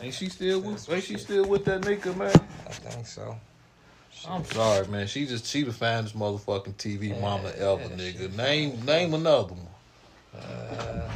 [0.00, 0.90] Ain't she still with?
[0.90, 2.32] Ain't she still with that nigga, man?
[2.66, 3.36] I think so.
[4.28, 5.06] I'm sorry, man.
[5.06, 8.34] She just she the finest motherfucking TV Yeah, mama yeah, ever, that nigga.
[8.36, 9.68] Name name another one.
[10.34, 11.08] Uh,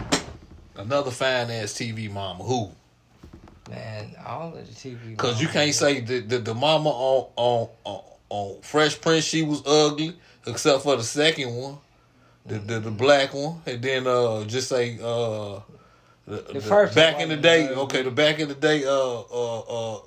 [0.77, 2.43] Another fine ass TV mama.
[2.43, 2.71] Who?
[3.71, 5.16] man, all of the TV.
[5.16, 9.42] Cause you can't say the the, the mama on, on on on Fresh Prince she
[9.42, 10.16] was ugly,
[10.46, 11.78] except for the second one,
[12.46, 15.60] the the, the black one, and then uh just say uh
[16.27, 17.65] the, the first back in the day.
[17.66, 17.77] ugly.
[17.83, 18.85] Okay, the back in the day.
[18.85, 20.01] Uh uh uh.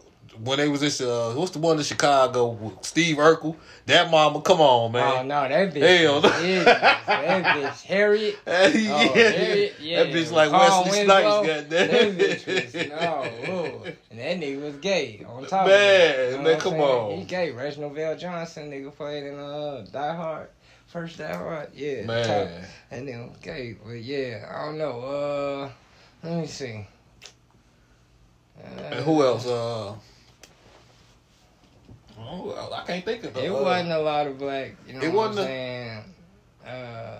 [0.43, 3.55] When they was in, uh, what's the one in Chicago with Steve Urkel?
[3.87, 5.11] That mama, come on, man.
[5.17, 5.81] Oh no, that bitch.
[6.03, 8.37] Hell that bitch, Harriet.
[8.45, 8.53] yeah,
[8.93, 10.03] Oh, Harriet, yeah.
[10.03, 13.83] that bitch like Carl Wesley Winslow, Snipes, That bitch was no, ooh.
[14.11, 15.25] and that nigga was gay.
[15.27, 16.83] On top Man, of that, you know man, come saying?
[16.83, 17.17] on.
[17.17, 17.51] he gay.
[17.51, 20.49] Reginald VelJohnson, nigga played in uh Die Hard,
[20.85, 22.03] first Die Hard, yeah.
[22.05, 22.27] Man.
[22.27, 22.63] top.
[22.91, 24.99] and then gay, but yeah, I don't know.
[25.01, 25.69] Uh,
[26.23, 26.87] let me see.
[28.63, 29.45] Uh, who else?
[29.45, 29.93] Uh,
[32.19, 33.45] oh, I can't think of the.
[33.45, 36.03] It uh, wasn't a lot of black, you know It what I'm wasn't a- saying?
[36.65, 37.19] Uh,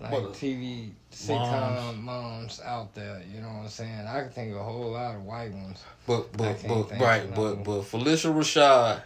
[0.00, 2.60] like What a- TV sitcom moms.
[2.64, 4.06] out there, you know what I'm saying?
[4.06, 5.82] I can think of a whole lot of white ones.
[6.06, 9.02] But but but right, but but Phylicia Rashad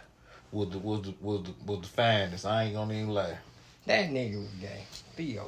[0.51, 2.45] was the was the was the, was the finest.
[2.45, 3.37] I ain't gonna even lie.
[3.85, 4.83] That nigga was gay.
[5.15, 5.47] Theo.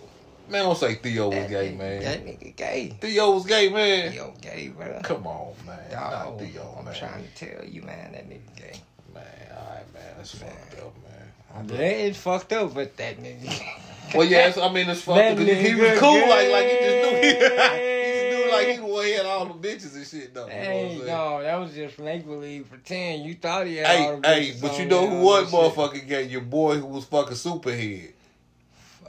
[0.50, 2.02] Man, don't say Theo was That gay, nigga, man.
[2.04, 2.98] That nigga gay.
[3.00, 4.12] Theo was gay, man.
[4.12, 5.00] Theo gay, bro.
[5.04, 5.80] Come on, man.
[5.92, 6.94] Dog, Not Theo, I'm man.
[6.96, 8.82] trying to tell you, man, that nigga gay.
[9.14, 10.04] Man, all right, man.
[10.18, 11.68] That's fucked up, man.
[11.68, 13.62] That is fucked up, but that nigga.
[14.16, 15.38] Well, yes, I mean it's fucked up.
[15.38, 18.30] He, was cool, like like he just knew he, he gay.
[18.32, 20.48] knew like he the he had all the bitches and shit though.
[20.48, 21.06] You know what I'm Hey, saying?
[21.06, 23.24] no, that was just make believe, pretend.
[23.26, 26.08] You thought he had all Hey, the hey, bitches but you know who was motherfucking
[26.08, 26.24] gay?
[26.24, 28.14] Your boy who was fucking superhead.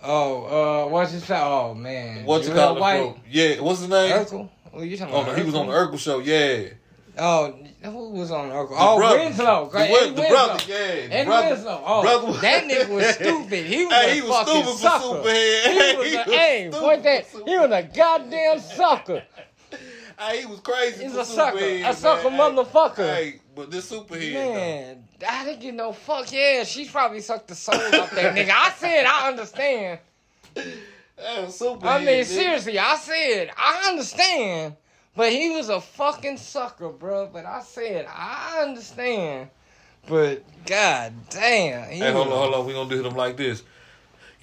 [0.03, 1.39] Oh, uh, what's his name?
[1.43, 2.81] Oh man, What's it Joel called?
[2.81, 3.17] White?
[3.29, 4.13] Yeah, what's his name?
[4.13, 4.49] Urkel.
[4.71, 5.33] What you talking Oh, about?
[5.33, 6.19] no, he was on the Urkel show.
[6.21, 6.69] Yeah,
[7.19, 8.69] Oh, who was on Urkel?
[8.71, 9.19] The oh, brother.
[9.19, 9.69] Winslow.
[9.71, 10.29] The, Eddie the Winslow.
[10.47, 10.65] brother.
[10.69, 11.49] Yeah, Eddie brother.
[11.51, 11.83] Winslow.
[11.85, 13.67] Oh, brother- that nigga was stupid.
[13.67, 15.05] He was Hey, a he was fucking stupid sucker.
[15.05, 15.91] Superhead.
[15.91, 17.27] He was He a, was hey, stupid that.
[17.49, 19.23] He was a goddamn sucker.
[20.21, 21.05] Hey, he was crazy.
[21.05, 21.57] He's a sucker.
[21.59, 22.39] Superhead, A sucker man.
[22.55, 22.97] motherfucker.
[23.15, 24.33] Hey, but this superhead.
[24.35, 24.55] though.
[24.55, 26.31] Man, I didn't get no fuck.
[26.31, 28.51] Yeah, she probably sucked the soul out that nigga.
[28.55, 29.99] I said I understand.
[30.55, 31.85] That was superhead.
[31.85, 32.25] I mean, nigga.
[32.27, 34.77] seriously, I said I understand,
[35.17, 37.29] but he was a fucking sucker, bro.
[37.33, 39.49] But I said I understand,
[40.07, 42.67] but god damn, he Hey, hold on, hold on.
[42.67, 43.63] We gonna do them like this.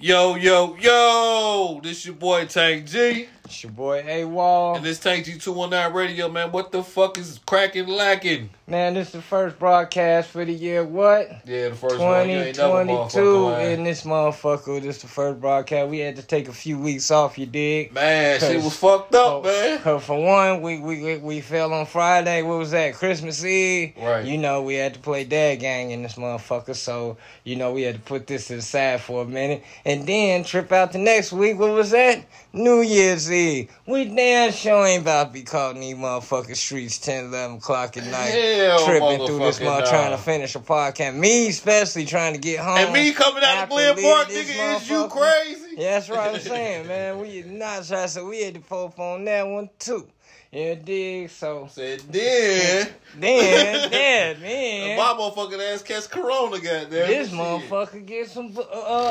[0.00, 1.80] Yo, yo, yo!
[1.82, 4.76] This your boy Tank G, It's your boy A Wall.
[4.76, 6.52] and this two one nine Radio, man.
[6.52, 8.50] What the fuck is cracking, lacking?
[8.66, 10.84] Man, this is the first broadcast for the year.
[10.84, 11.30] What?
[11.46, 12.28] Yeah, the first one.
[12.28, 14.82] You ain't never 2022 motherfucker, in this motherfucker.
[14.82, 15.88] This is the first broadcast.
[15.88, 17.38] We had to take a few weeks off.
[17.38, 17.94] You dig?
[17.94, 19.78] Man, shit Cause- was fucked up, Oh, man.
[19.78, 22.42] Cause for one, we, we we we fell on Friday.
[22.42, 22.96] What was that?
[22.96, 23.94] Christmas Eve.
[23.96, 24.26] Right.
[24.26, 26.76] You know, we had to play Dad Gang in this motherfucker.
[26.76, 30.06] So you know, we had to put this to the side for a minute, and
[30.06, 31.58] then trip out the next week.
[31.58, 32.26] What was that?
[32.58, 33.70] New Year's Eve.
[33.86, 37.96] We damn sure ain't about to be caught in these motherfucking streets 10, 11 o'clock
[37.96, 38.30] at night.
[38.30, 39.90] Hell, tripping through this mother nah.
[39.90, 41.14] trying to finish a podcast.
[41.14, 42.78] Me especially trying to get home.
[42.78, 45.76] And me coming out of Glen leaving Park, nigga, is you crazy?
[45.76, 47.20] Yeah, that's what I'm saying, man.
[47.20, 50.08] We not trying to say we had to poke on that one too.
[50.50, 51.28] You dig?
[51.28, 52.88] So Said then,
[53.18, 56.88] then, then, my man, motherfucking ass catch Corona, goddamn.
[56.88, 57.38] this Shit.
[57.38, 58.64] motherfucker get some uh, uh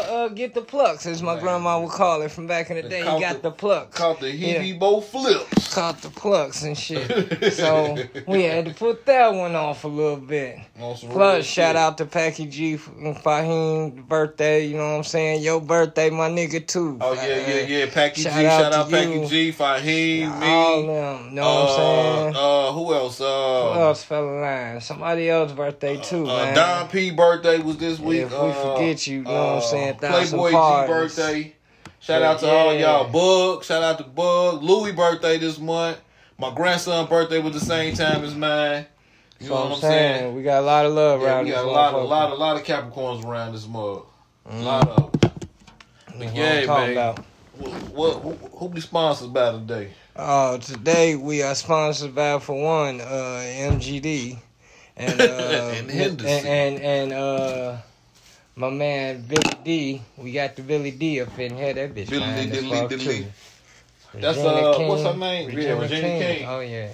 [0.09, 1.43] uh get the plucks, as my Man.
[1.43, 2.99] grandma would call it from back in the day.
[3.01, 3.95] He got the- the plucks.
[3.95, 4.63] Caught the Yeah.
[4.63, 5.75] Hebe Bo flips.
[5.75, 7.07] Caught the plucks and shit.
[7.53, 7.95] So
[8.27, 10.57] we had to put that one off a little bit.
[10.75, 11.75] Plus, shout shit.
[11.75, 14.65] out to Packy G and Fahim birthday.
[14.65, 15.43] You know what I'm saying?
[15.43, 16.97] Your birthday, my nigga too.
[16.99, 17.85] Oh yeah, yeah, yeah.
[17.91, 19.27] Packy G, shout to out Packy.
[19.27, 20.83] G, Fahim, me, All
[21.27, 21.35] them.
[21.35, 22.35] Know what I'm saying?
[22.35, 23.17] Uh, uh, who else?
[23.19, 24.81] Who Uh, else fell in line?
[24.81, 26.55] Somebody else's birthday too, uh, man.
[26.55, 28.23] Don P birthday was this week.
[28.23, 29.95] If we Uh, forget you, you know what I'm saying?
[29.95, 30.51] uh, Thousand Playboy.
[30.51, 31.53] G birthday.
[31.99, 33.09] Shout out to all y'all.
[33.09, 34.63] Bug, shout out to Bug.
[34.63, 35.99] Louis birthday this month.
[36.37, 38.85] My grandson birthday was the same time as mine.
[39.39, 40.19] You So know what I'm saying?
[40.21, 40.35] saying?
[40.35, 42.29] We got a lot of love Yeah, around we this got a lot, a lot,
[42.31, 44.05] a lot of Capricorns around this mug.
[44.45, 44.63] A Mm.
[44.63, 45.11] lot of.
[45.21, 47.15] That's But yeah, man.
[47.51, 49.89] What, what who, who be sponsored by today?
[50.19, 54.37] Oh, today we are sponsored by for one, uh, MGD,
[54.95, 56.47] and uh, And Henderson.
[56.47, 57.77] and, and and uh,
[58.55, 60.01] my man Billy Dee.
[60.17, 61.73] We got the Billy Dee up in here.
[61.73, 63.27] That bitch Billy Dee, as Dilly, Dilly.
[64.15, 64.87] That's, Regina uh, King.
[64.87, 65.51] what's her name?
[65.51, 66.47] Yeah, Regina King.
[66.47, 66.89] Oh yeah,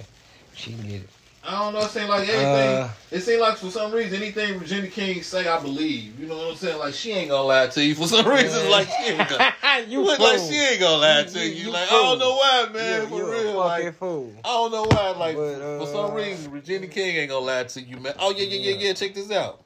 [0.54, 1.08] she get it.
[1.46, 1.80] I don't know.
[1.80, 2.42] It seems like anything.
[2.44, 6.18] Uh, it seems like for some reason anything Regina King say, I believe.
[6.18, 6.78] You know what I'm saying?
[6.78, 7.94] Like she ain't gonna lie to you.
[7.94, 9.52] For some reason, like she ain't gonna.
[9.88, 10.26] you look fool.
[10.26, 11.64] like she ain't gonna lie You- to you- you.
[11.66, 13.02] you like I don't know why, man.
[13.02, 14.32] You- for you a real, fucking like fool.
[14.44, 15.10] I don't know why.
[15.10, 18.14] Like But, for some uh, reason, Regina King ain't gonna lie to you, man.
[18.18, 18.92] Oh yeah, yeah, yeah, yeah.
[18.94, 19.62] Check this out.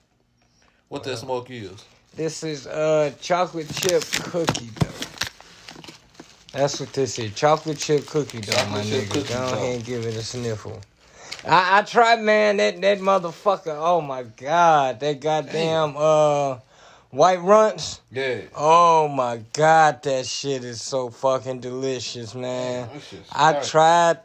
[0.89, 1.85] What that smoke is?
[2.17, 4.89] This is uh chocolate chip cookie dough.
[6.53, 7.33] That's what this is.
[7.35, 9.29] Chocolate chip cookie dough, Chocolate my chip nigga.
[9.29, 10.81] Go ahead and give it a sniffle.
[11.47, 13.77] I, I tried, man, that, that motherfucker.
[13.79, 15.01] Oh my god.
[15.01, 16.59] That goddamn uh
[17.11, 18.01] white runts.
[18.11, 18.43] Yeah.
[18.55, 22.89] Oh my god, that shit is so fucking delicious, man.
[23.33, 24.19] I tried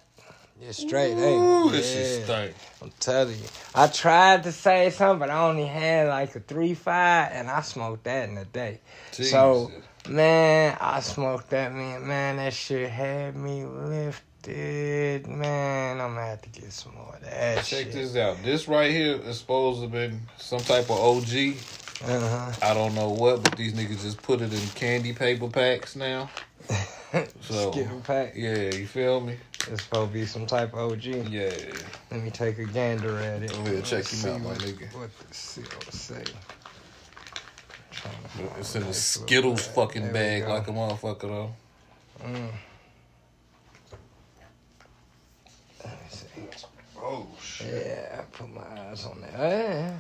[0.62, 1.71] it's straight, Ooh, it?
[1.74, 2.24] this shit Yeah.
[2.24, 2.56] stank.
[2.81, 3.48] I'm telling you.
[3.75, 7.62] I tried to say something, but I only had like a three five, and I
[7.62, 8.80] smoked that in a day.
[9.12, 9.71] So,
[10.07, 12.07] man, I smoked that man.
[12.07, 14.24] Man, that shit had me lifted.
[14.48, 17.92] Man, I'm gonna have to get some more of that Check shit.
[17.94, 18.42] this out.
[18.44, 21.56] This right here is supposed to have been some type of OG.
[22.06, 22.51] Uh huh.
[22.62, 26.30] I don't know what, but these niggas just put it in candy paper packs now.
[27.42, 28.34] So Skittle pack.
[28.36, 29.38] yeah, you feel me?
[29.69, 31.04] It's supposed to be some type of OG.
[31.30, 31.51] Yeah.
[32.10, 33.51] Let me take a gander at it.
[33.56, 34.92] Ahead, check him out, my nigga.
[34.95, 36.24] What the seal say?
[38.57, 41.54] It's in a Skittles fucking There bag like a motherfucker though.
[42.24, 42.50] Mm.
[45.86, 46.25] Let me see.
[46.98, 47.28] Oh
[47.62, 49.32] Yeah, I put my eyes on that.
[49.40, 50.00] Yeah.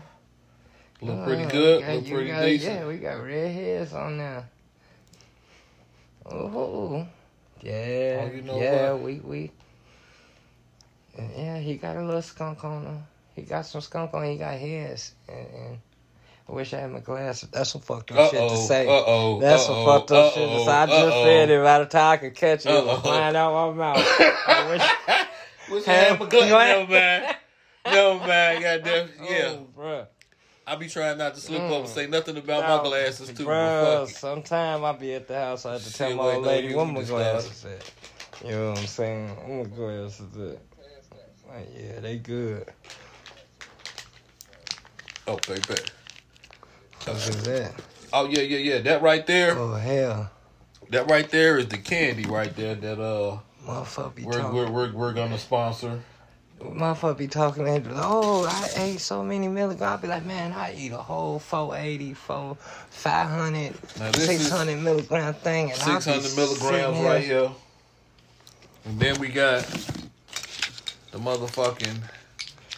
[1.01, 1.81] Look pretty Oh, good.
[1.81, 2.79] got- Look pretty got- decent.
[2.79, 4.49] Yeah, we got red hairs on there.
[6.25, 7.05] Oh,
[7.61, 8.91] yeah, Oh, you know yeah.
[8.93, 9.01] what?
[9.01, 9.51] We we.
[11.17, 13.03] Yeah, he got a little skunk on him.
[13.35, 14.23] He got some skunk on.
[14.25, 15.77] He got hairs, and, and
[16.47, 17.49] I wish I had my glasses.
[17.51, 18.65] That's some fucked up Uh shit to oh.
[18.67, 18.87] say.
[18.87, 19.39] Uh oh.
[19.39, 20.47] That's some fucked up shit.
[20.49, 20.71] to say.
[20.71, 21.63] I just said it.
[21.63, 22.85] By the time I could catch it, it Uh-oh.
[22.85, 23.97] was flying out my mouth.
[24.47, 25.29] I wish.
[25.71, 26.89] Wish I had my gun.
[26.89, 27.35] what?
[28.27, 28.63] Mind.
[28.63, 29.09] Goddamn.
[29.29, 29.55] Yeah.
[29.55, 30.07] Oh, bruh.
[30.65, 31.87] I be trying not to slip up and Mm.
[31.87, 33.43] say nothing about my glasses too.
[33.45, 34.15] Bruh, But fuck it.
[34.15, 35.65] sometime I be at the house.
[35.65, 37.91] I have to tell my wait, old lady where my glasses at.
[38.45, 39.27] You know what I'm saying?
[39.29, 40.59] Where my glasses at?
[41.53, 42.67] Like, yeah, they good.
[45.27, 45.61] Oh, baby.
[47.05, 47.73] What is that?
[48.13, 48.79] Oh yeah, yeah, yeah.
[48.79, 49.57] That right there.
[49.57, 50.29] Oh hell,
[50.91, 55.13] That right there is the candy right there that uh motherfucker we're we're we're, we're
[55.13, 56.01] gonna sponsor.
[56.71, 59.81] Motherfucker be talking and oh, I ate so many milligrams.
[59.81, 62.57] I be like, man, I eat a whole 480, 4,
[62.89, 65.71] 500, Now this is 600 milligram thing.
[65.71, 67.51] And six hundred milligrams right here.
[68.85, 69.63] And then we got
[71.11, 71.97] the motherfucking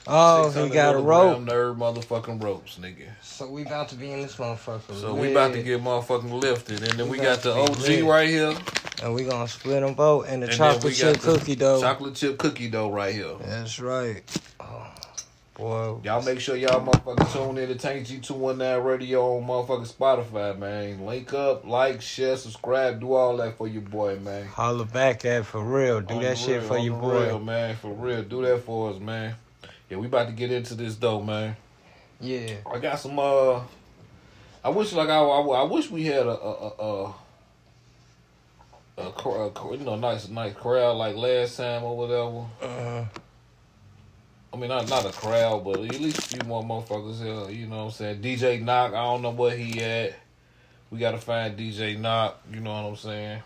[0.07, 1.39] Oh, he 600 got a rope.
[1.39, 3.07] Nerd motherfucking ropes, nigga.
[3.23, 4.93] So we about to be in this motherfucker.
[4.99, 7.87] So we about to get motherfucking lifted, and then We we got the about to
[7.87, 8.05] be OG lit.
[8.05, 8.55] right here,
[9.03, 11.37] And we gonna split them both and the and then chocolate we chip got the
[11.39, 11.81] cookie dough.
[11.81, 13.35] chocolate chip cookie dough right here.
[13.41, 14.21] That's right.
[14.59, 14.87] Oh,
[15.55, 15.99] boy.
[16.03, 21.05] Y'all make sure y'all motherfucking tune in to Tank G219 Radio on motherfucking Spotify, man.
[21.05, 24.45] Link up, like, share, subscribe, do all that for your boy, man.
[24.47, 25.99] Holler back at for real.
[26.01, 27.25] Do On that the shit real, for on your the boy.
[27.25, 27.75] real, man.
[27.75, 29.35] For real, do that for us, man.
[29.89, 31.55] Yeah, we about to get into this though, man.
[32.19, 32.55] Yeah.
[32.71, 33.19] I got some.
[33.19, 33.61] uh
[34.63, 37.13] I wish like I, I, I wish we had a a a,
[38.97, 42.45] a, a, a you know nice nice crowd like last time or whatever.
[42.61, 43.05] Uh,
[44.51, 47.55] I mean not not a crowd, but at least a few more motherfuckers here.
[47.55, 48.21] You know what I'm saying?
[48.21, 50.15] DJ Knock, I don't know where he at.
[50.89, 52.41] We gotta find DJ Knock.
[52.51, 53.43] You know what I'm saying?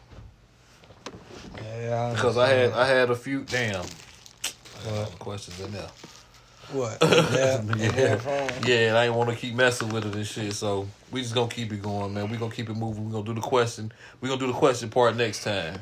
[1.58, 2.14] yeah.
[2.14, 3.84] Because I had I had a few damn
[5.20, 5.90] questions in there.
[6.72, 6.98] What?
[7.04, 7.62] Yeah.
[7.78, 8.50] Yeah.
[8.66, 8.88] yeah.
[8.90, 10.54] and I ain't want to keep messing with it and shit.
[10.54, 12.30] So we just gonna keep it going, man.
[12.30, 13.06] We gonna keep it moving.
[13.06, 13.92] We gonna do the question.
[14.22, 15.80] We gonna do the question part next time.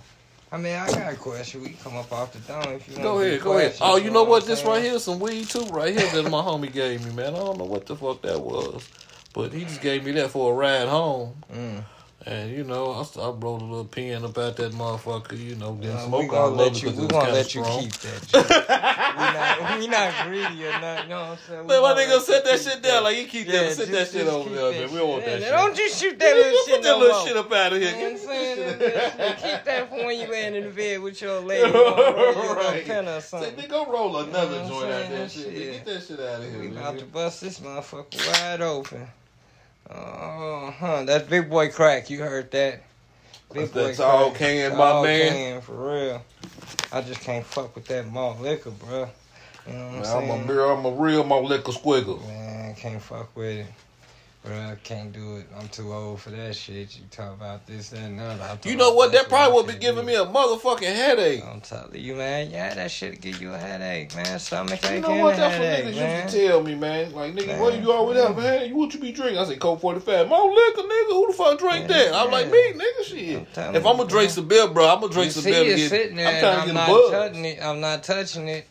[0.50, 1.62] I mean, I got a question.
[1.62, 3.04] We can come up off the dome if you want.
[3.04, 3.76] Go to do ahead, go ahead.
[3.82, 4.44] Oh, you know what?
[4.44, 4.72] I'm This saying?
[4.72, 7.36] right here, some weed too, right here that my homie gave me, man.
[7.36, 8.88] I don't know what the fuck that was,
[9.34, 11.36] but he just gave me that for a ride home.
[11.54, 11.84] Mm.
[12.28, 15.40] And you know, I, I wrote a little pen about that motherfucker.
[15.40, 16.90] You know, then Uh, smoke we all gonna let you.
[16.90, 18.28] because We gonna let you keep that.
[18.28, 18.50] Shit.
[18.50, 19.80] we not.
[19.80, 21.04] We not greedy or nothing.
[21.04, 21.68] You know what I'm saying?
[21.68, 24.28] Man, my nigga set that shit down like you keep Yeah, that, sit that shit
[24.28, 24.92] over there, man.
[24.92, 25.52] We don't want that shit.
[25.52, 27.92] Don't you shoot that little shit put that little shit up out of here.
[27.92, 28.80] You know what I'm saying?
[29.38, 31.72] Keep that for when you laying in the bed with your lady.
[32.58, 32.86] Right.
[32.86, 35.30] pen or Say, nigga, go roll another joint out there.
[35.30, 35.44] Shit.
[35.46, 35.56] Shit.
[35.56, 36.60] Get that shit out of here.
[36.60, 39.08] We about to bust this motherfucker wide open.
[39.90, 41.04] Oh, huh.
[41.04, 42.10] That's big boy crack.
[42.10, 42.84] You heard that?
[43.54, 45.32] Big that's that tall can, my man.
[45.32, 46.26] can, for real.
[46.92, 49.10] I just can't fuck with that malt liquor, bro.
[49.68, 50.32] You know what I'm saying?
[50.32, 52.26] I'm a real, I'm a real mo liquor squiggle.
[52.28, 53.68] Man, can't fuck with it.
[54.48, 55.46] Bro, I can't do it.
[55.60, 56.96] I'm too old for that shit.
[56.98, 58.58] You talk about this, that, and other.
[58.64, 59.12] You know what?
[59.12, 60.08] That probably would be giving do.
[60.08, 61.44] me a motherfucking headache.
[61.46, 62.50] I'm telling you, man.
[62.50, 64.40] Yeah, that shit give you a headache, man.
[64.40, 65.36] Stomach ache You know what?
[65.36, 66.24] That's what niggas man.
[66.24, 67.14] used to tell me, man.
[67.14, 67.60] Like, nigga, Man.
[67.60, 68.70] what you always have, man?
[68.70, 69.38] You what you be drinking?
[69.38, 70.30] I said, Colt 45.
[70.30, 71.08] More liquor, nigga.
[71.10, 72.14] Who the fuck drink Yeah, that?
[72.16, 73.48] I'm like, me, nigga, shit.
[73.58, 75.76] I'm If I'm gonna drink some beer, bro, I'm gonna drink some beer to it
[75.76, 75.90] get.
[75.90, 77.12] sitting there, I'm trying to get a buzz.
[77.12, 77.60] touching it.
[77.62, 78.66] I'm not touching it.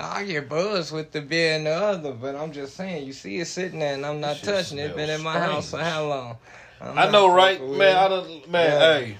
[0.00, 3.38] I get buzzed with the beer and the other, but I'm just saying, you see
[3.38, 4.96] it sitting there, and I'm not touching it.
[4.96, 6.36] Been in my smells house for how long?
[6.80, 7.96] I'm I know, right, man.
[7.96, 8.70] I done, man.
[8.70, 8.98] Yeah.
[8.98, 9.16] Hey,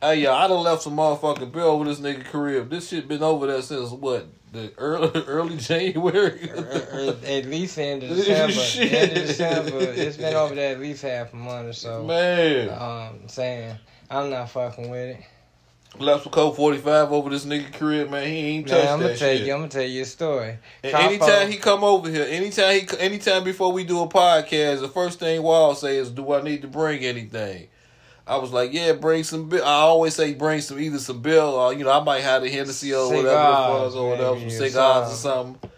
[0.00, 2.62] hey, yeah, I done left some motherfucking beer over this nigga career.
[2.64, 4.26] This shit been over there since what?
[4.52, 6.48] The early early January.
[6.50, 8.96] Er, er, at least end of December.
[8.96, 9.78] End of December.
[9.80, 12.04] It's been over there at least half a month or so.
[12.04, 13.76] man, Um, saying
[14.10, 15.24] I'm not fucking with it.
[15.98, 18.26] Left some Colt 45 over this nigga crib, man.
[18.26, 19.46] He ain't touched Man, I'm gonna tell shit.
[19.46, 19.52] you.
[19.52, 20.58] I'm gonna tell you a story.
[20.82, 25.20] Anytime he come over here, anytime he, anytime before we do a podcast, the first
[25.20, 27.68] thing Wall say is, "Do I need to bring anything?"
[28.26, 31.50] I was like, "Yeah, bring some beer." I always say, "Bring some either some bill
[31.54, 34.40] or you know, I might have the Hennessy or whatever the Cigars, fuck or whatever,
[34.40, 35.70] some cigars or something."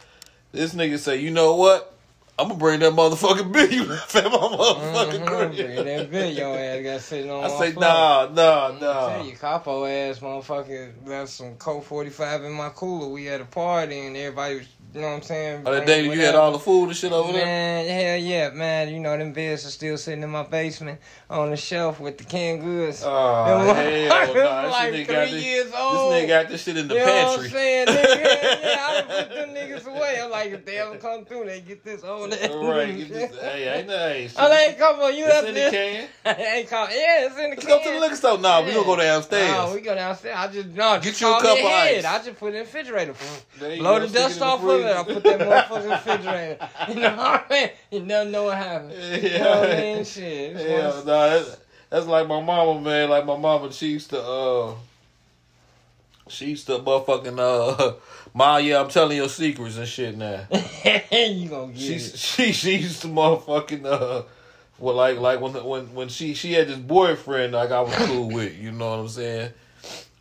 [0.52, 1.95] This nigga say, "You know what?
[2.38, 6.10] I'm gonna bring that motherfucking beer you left at my motherfucking Mhm, crib." bring that
[6.10, 7.84] bit your ass got sitting on I say, floor.
[7.86, 12.68] "Nah, nah, I'm nah." Tell you, capo ass motherfucker left some Colt 45 in my
[12.70, 13.08] cooler.
[13.08, 15.62] We had a party and everybody was, you know what I'm saying?
[15.66, 17.44] Oh, that day you had all the food and shit over there.
[17.44, 18.88] Man, hell yeah, man.
[18.88, 20.98] You know them beers are still sitting in my basement
[21.28, 23.02] on the shelf with the canned goods.
[23.04, 24.62] Oh, Them hell motherfuckers nah.
[24.62, 26.12] This like nigga got three this, years this old.
[26.14, 27.10] nigga got this shit in the pantry.
[27.10, 27.86] you know what I'm saying?
[27.96, 30.20] Nigga, yeah, yeah, I put them niggas away.
[30.22, 32.10] I'm like, if they ever come through, they get this there.
[32.10, 32.26] All
[32.70, 34.34] right, get this, hey, ain't nice.
[34.38, 36.08] I'm like, come on, you It's up in the can.
[36.36, 37.78] hey, come, yeah, it's in the Let's can.
[37.78, 38.38] go to the liquor store.
[38.38, 39.54] Nah, we gonna go downstairs.
[39.58, 40.36] Oh, we go downstairs.
[40.38, 42.04] I just no, Get just you a cup of ice.
[42.04, 43.14] I just put it in the refrigerator.
[43.58, 44.85] There Blow the dust off of it.
[44.92, 45.20] I freezer.
[45.20, 46.68] put that motherfucker in the refrigerator.
[46.88, 47.70] You know what I mean?
[47.90, 48.92] You never know what happened.
[49.22, 50.04] You know what I mean?
[50.04, 50.56] Shit.
[50.56, 51.56] Yeah, nah, that's,
[51.90, 53.10] that's like my mama, man.
[53.10, 54.74] Like my mama, she used to, uh,
[56.28, 57.94] she used to motherfucking, uh,
[58.34, 60.46] Ma, yeah, I'm telling your secrets and shit now.
[61.10, 62.18] you gonna get She, it.
[62.18, 64.22] she, she used to motherfucking, uh,
[64.78, 68.28] well, like, like when, when, when she, she had this boyfriend, like I was cool
[68.28, 69.52] with, you know what I'm saying?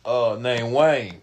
[0.04, 1.20] Uh, named Wayne,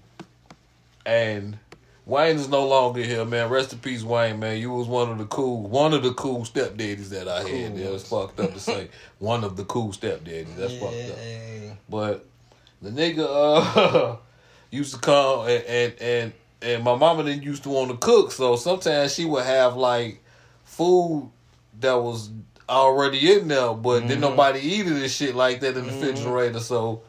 [1.06, 1.58] and
[2.06, 3.50] Wayne is no longer here, man.
[3.50, 4.60] Rest in peace, Wayne, man.
[4.60, 7.48] You was one of the cool, one of the cool stepdaddies that I had.
[7.48, 10.56] Cool Yeah, it's fucked up to say one of the cool stepdaddies.
[10.58, 11.20] That's fucked up.
[11.90, 12.26] But
[12.82, 14.18] the nigga uh
[14.72, 18.32] used to come and and and, and my mama didn't used to want to cook,
[18.32, 20.22] so sometimes she would have like
[20.66, 21.30] food
[21.80, 22.30] that was
[22.68, 24.22] already in there, but then Mhm.
[24.22, 26.02] nobody eat it and shit like that in the Mhm.
[26.02, 26.60] refrigerator.
[26.60, 27.02] So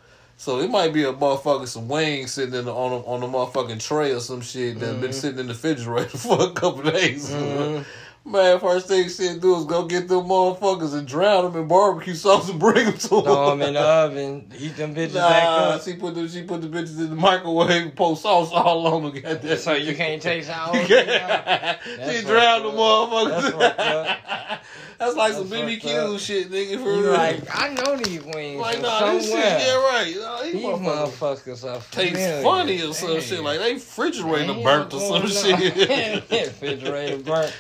[0.45, 3.27] so it might be a motherfucker some wings sitting in the, on a, on a
[3.27, 5.15] motherfucking tray or some shit that's been Mhm.
[5.15, 7.31] sitting in the refrigerator for a couple days.
[7.31, 7.85] Mhm.
[8.27, 12.15] Man, first thing she do is go get them motherfuckers and drown them in barbecue
[12.15, 13.69] sauce and bring them to Throw them them.
[13.69, 14.51] in the oven.
[14.59, 15.83] Eat them bitches back Nah, up.
[15.83, 19.03] she put the she put the bitches in the microwave, and pour sauce all on
[19.13, 19.21] them.
[19.23, 19.59] Goddamn.
[19.59, 21.77] So you can't taste how old they are.
[21.85, 23.59] she drowned the motherfuckers.
[23.77, 24.21] That's.
[24.97, 26.77] That's like some That's fucked BBQ shit, nigga.
[26.79, 27.13] For real.
[27.13, 29.59] like, I know these wings like nah, this shit, somewhere.
[29.59, 30.15] yeah, right.
[30.17, 32.43] Nah, these These motherfuckers motherfuckers are taste familiar.
[32.43, 33.21] funny or some Damn.
[33.21, 33.43] shit.
[33.43, 36.31] Like they refrigerator burnt or some shit.
[36.31, 37.53] refrigerator burnt.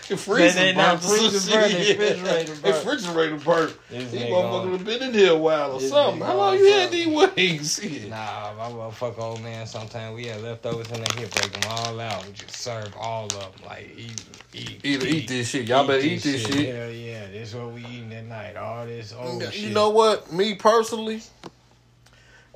[0.54, 2.64] Freezer they burnt not or some freezer burnt, refrigerator burnt.
[2.64, 3.76] refrigerator burnt.
[3.90, 6.22] These motherfuckers have been in here a while or something.
[6.22, 7.80] How long you had these wings?
[8.08, 9.66] Nah, my motherfucker old man.
[9.66, 11.06] Sometimes we had leftovers in there.
[11.18, 13.50] He'll break them all out and just serve all of them.
[13.66, 15.66] Like eat, eat, Eat, eat this shit.
[15.66, 16.74] Y'all better eat this shit.
[16.74, 18.56] Hell yeah, this is what we eating at night.
[18.56, 19.56] All this old shit.
[19.56, 20.32] you know what?
[20.32, 21.22] Me personally,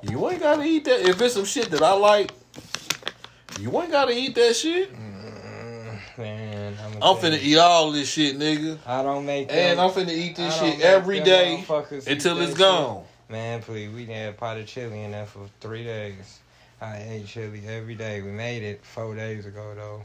[0.09, 1.01] you ain't gotta eat that.
[1.01, 2.31] If it's some shit that I like,
[3.59, 4.93] you ain't gotta eat that shit.
[4.93, 6.58] Mm, man,
[7.03, 8.77] I'm, finna eat all this shit, nigga.
[8.85, 9.57] I don't make them.
[9.57, 12.51] And I'm finna eat this shit every day every them day motherfuckers eat until it's
[12.51, 12.57] shit.
[12.59, 13.03] gone.
[13.29, 16.39] Man, please, we had a pot of chili in there for three days.
[16.81, 18.21] I ate chili every day.
[18.21, 20.03] We made it four days ago though.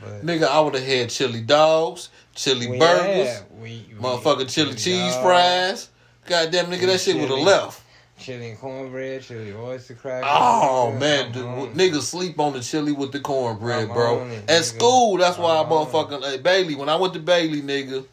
[0.00, 4.52] But Nigga, I would have had chili dogs, chili we burgers, had- we, we motherfucking
[4.52, 5.88] chili cheese dog, fries.
[6.26, 7.44] Goddamn, nigga, that shit would have Chili.
[7.44, 7.80] left.
[8.18, 10.28] Chili and cornbread, chili oyster crackers.
[10.32, 11.44] Oh man, dude,
[11.74, 14.26] niggas sleep on the chili with the cornbread, I'm bro.
[14.26, 14.62] it, At nigga.
[14.62, 16.74] school, that's why I I'm on motherfucking uh, Bailey.
[16.74, 18.04] When I went to Bailey, nigga,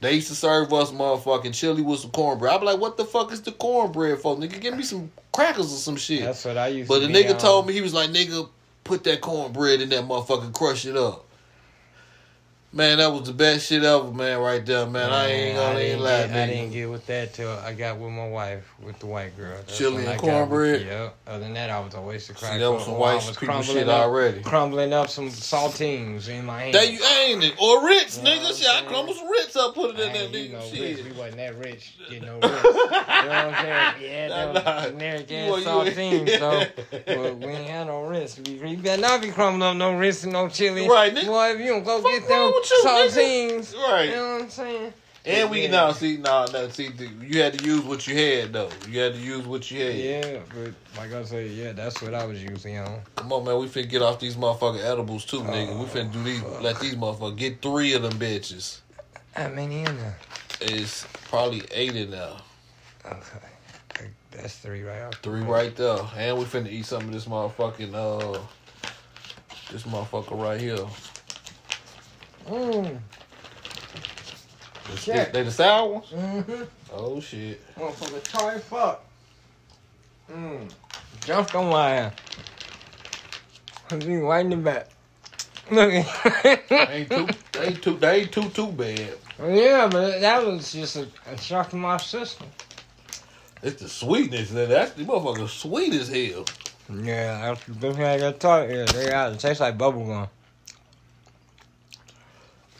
[0.00, 2.52] they used to serve us motherfucking chili with some cornbread.
[2.54, 4.60] I be like, what the fuck is the cornbread for, nigga?
[4.60, 6.22] Give me some crackers or some shit.
[6.22, 6.88] That's what I used.
[6.88, 7.38] but the nigga on.
[7.38, 8.48] told me he was like, nigga,
[8.84, 11.26] put that cornbread in that motherfucking crush it up.
[12.74, 15.10] Man, that was the best shit ever, man, right there, man.
[15.12, 16.48] I ain't gonna I didn't lie, get, I man.
[16.48, 19.54] didn't get with that till I got with my wife, with the white girl.
[19.58, 20.86] That's Chili and I with- cornbread?
[20.86, 21.10] Yeah.
[21.26, 22.54] Other than that, I was a waste of crack.
[22.54, 24.40] See, that was some white was people crumbling shit up, already.
[24.40, 26.74] Crumbling up some saltines in my hand.
[26.74, 27.54] That you ain't it.
[27.60, 28.58] Or Ritz, You know nigga.
[28.58, 28.86] Shit, I saying?
[28.88, 30.72] crumble some Ritz up, put it in I ain't, know, nigga.
[30.72, 30.96] rich.
[30.96, 31.04] Shit.
[31.04, 31.94] We wasn't that rich.
[32.08, 32.42] Getting no rich.
[32.42, 34.10] you know what I'm saying?
[34.12, 34.84] Yeah, Nah, them nah.
[34.86, 36.64] generic ass saltines, though.
[37.22, 38.36] But we ain't had no rich.
[38.46, 40.88] We, we better not be crumbling up no rich and no chili.
[40.88, 41.26] Right, nigga.
[41.26, 43.74] Boy, if you don't go Fuck get them with you, saltines.
[43.76, 44.04] Right.
[44.10, 44.92] You know what I'm saying?
[45.24, 45.70] And we Yeah.
[45.70, 48.70] now see now now see the, you had to use what you had though.
[48.88, 49.94] You had to use what you had.
[49.94, 53.02] Yeah, but like I said, yeah, that's what I was using on.
[53.14, 53.56] Come on, man.
[53.58, 55.78] We finna get off these motherfucking edibles too, nigga.
[55.78, 56.42] We finna do these.
[56.60, 58.80] Let these motherfuckers get three of them bitches.
[59.36, 60.18] How many in there?
[60.60, 62.32] It's probably eight in there.
[63.06, 64.10] Okay.
[64.32, 65.14] That's three right off.
[65.22, 65.98] Three right there.
[66.16, 68.40] And we finna eat some of this motherfucking uh
[69.70, 70.84] this motherfucker right here.
[72.48, 72.98] Mm.
[74.90, 75.32] The- Shit.
[75.32, 76.06] They the sour ones?
[76.10, 76.62] Mm-hmm.
[76.92, 77.60] Oh shit.
[77.76, 79.04] Motherfucker, try fuck.
[80.30, 80.70] Mm.
[81.24, 82.12] Jumped on my ass.
[83.88, 84.88] Cause he right in the back.
[85.70, 89.14] Look at ain't too they ain't too they ain't too too bad.
[89.42, 92.46] Yeah, but that was just a, a shock to my system.
[93.62, 96.44] It's the sweetness that that's the motherfucker sweet as hell.
[97.02, 100.28] Yeah, after them had got taught, yeah, they got it tastes like bubble gum.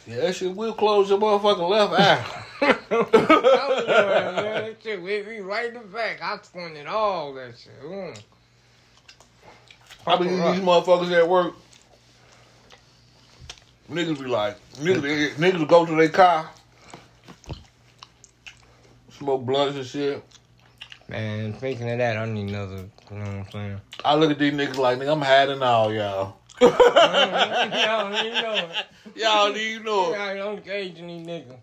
[0.07, 2.25] Yeah, that shit will close your motherfucking left eye.
[3.83, 6.23] That shit, we, we right in the back.
[6.23, 7.81] I squinted all that shit.
[7.83, 8.19] Mm.
[10.07, 11.55] I believe these motherfuckers at work.
[13.91, 16.51] Niggas be like, niggas, niggas go to their car,
[19.11, 20.25] smoke blunts and shit.
[21.09, 22.89] Man, thinking of that, I need another.
[23.11, 23.81] You know what I'm saying?
[24.05, 26.37] I look at these niggas like, nigga, I'm hiding all y'all.
[26.63, 28.87] Y'all you know it.
[29.17, 30.13] y'all need to know.
[30.13, 30.59] it.
[30.59, 31.59] Engage in these niggas.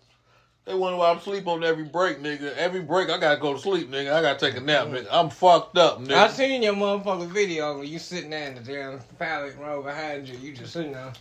[0.65, 2.56] They wonder why I'm sleep on every break, nigga.
[2.56, 4.13] Every break, I gotta go to sleep, nigga.
[4.13, 5.08] I gotta take a nap, nigga.
[5.10, 6.13] I'm fucked up, nigga.
[6.13, 10.29] I seen your motherfucking video where you sitting there in the damn pallet row behind
[10.29, 10.38] you.
[10.38, 11.13] You just sitting there.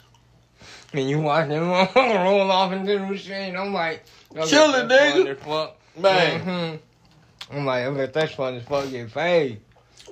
[0.92, 1.62] And you watching them
[1.94, 3.56] roll off into the machine.
[3.56, 4.04] I'm like,
[4.34, 5.38] Chilling, nigga.
[5.38, 5.76] Fuck.
[5.96, 6.80] Man,
[7.50, 8.90] hmm I'm like, okay, that's fun as fuck.
[8.90, 9.60] Get paid.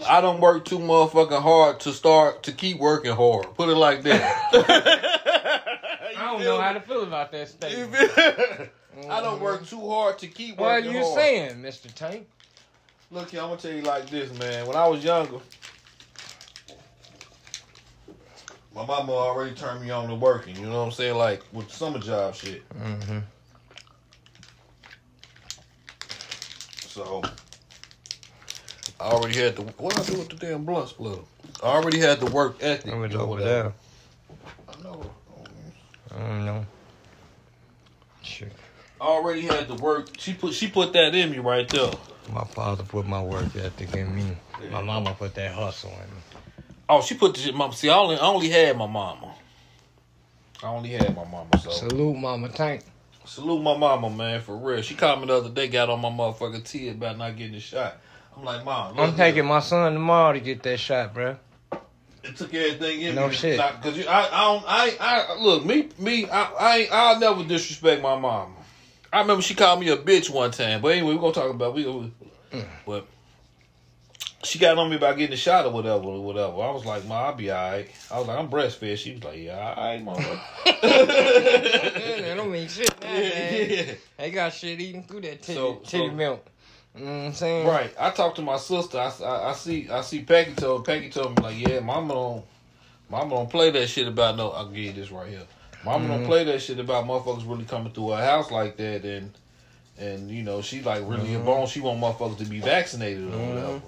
[0.05, 3.55] I don't work too motherfucking hard to start to keep working hard.
[3.55, 4.49] Put it like that.
[6.19, 8.11] I don't know how to feel about that You statement.
[8.11, 8.69] feel-
[9.11, 10.85] I don't work too hard to keep working hard.
[10.85, 11.15] What are you hard.
[11.19, 11.93] saying, Mr.
[11.95, 12.27] Tank?
[13.11, 14.67] Look here, I'm gonna tell you like this, man.
[14.67, 15.39] When I was younger,
[18.75, 20.57] my mama already turned me on to working.
[20.57, 21.17] You know what I'm saying?
[21.17, 22.69] Like with summer job shit.
[22.71, 23.19] Mm-hmm.
[26.87, 27.23] So
[29.01, 31.23] I already had the what I do with the damn blunt splitter.
[31.63, 32.93] I already had the work ethic.
[32.93, 33.73] I'm or over there.
[34.69, 35.11] I know.
[36.15, 36.67] I don't know.
[38.23, 38.53] Shit.
[39.01, 40.09] I already had the work.
[40.19, 41.91] She put she put that in me right there.
[42.33, 44.37] My father put my work ethic in me.
[44.71, 46.23] My mama put that hustle in me.
[46.89, 47.55] Oh, she put the shit.
[47.55, 49.35] Mom, see, I only I only had my mama.
[50.63, 51.51] I only had my mama.
[51.63, 52.83] So Salute, Mama Tank.
[53.27, 54.81] salute my mama, man, for real.
[54.81, 57.61] She called me the other day, got on my motherfucking tea about not getting a
[57.61, 57.99] shot.
[58.37, 61.37] I'm like, mom, I'm taking my son tomorrow to get that shot, bro.
[62.23, 63.35] It took everything in No me.
[63.35, 63.59] shit.
[63.59, 67.45] Cause you, I, I don't, I, I look me, me, I, I, ain't- I'll never
[67.45, 68.55] disrespect my mom.
[69.13, 71.75] I remember she called me a bitch one time, but anyway, we're gonna talk about
[71.75, 72.13] we, we
[72.53, 72.65] Mm.
[72.87, 73.07] but
[74.45, 76.53] she got on me about getting a shot or whatever, or whatever.
[76.63, 77.89] I was like, ma, I'll be alright.
[78.11, 78.97] I was like, I'm breastfed.
[78.99, 80.21] She was like, yeah, alright, mama.
[80.83, 83.71] that don't mean shit man.
[83.71, 83.95] yeah.
[84.19, 86.47] They got shit eating through that titty, So- titty so- milk.
[86.99, 87.67] What I'm saying?
[87.67, 87.95] Right.
[87.99, 88.99] I talked to my sister.
[88.99, 92.45] I, I, I see I see Peggy told Peggy told me like, yeah, mama don't
[93.11, 95.43] mama don't play that shit about no I'll give you this right here.
[95.85, 96.27] Mama don't Mhm.
[96.27, 99.33] play that shit about motherfuckers really coming through her house like that and
[99.99, 101.45] and you know, she like really a Mhm.
[101.45, 103.55] bone, she want motherfuckers to be vaccinated or Mhm.
[103.55, 103.81] whatever.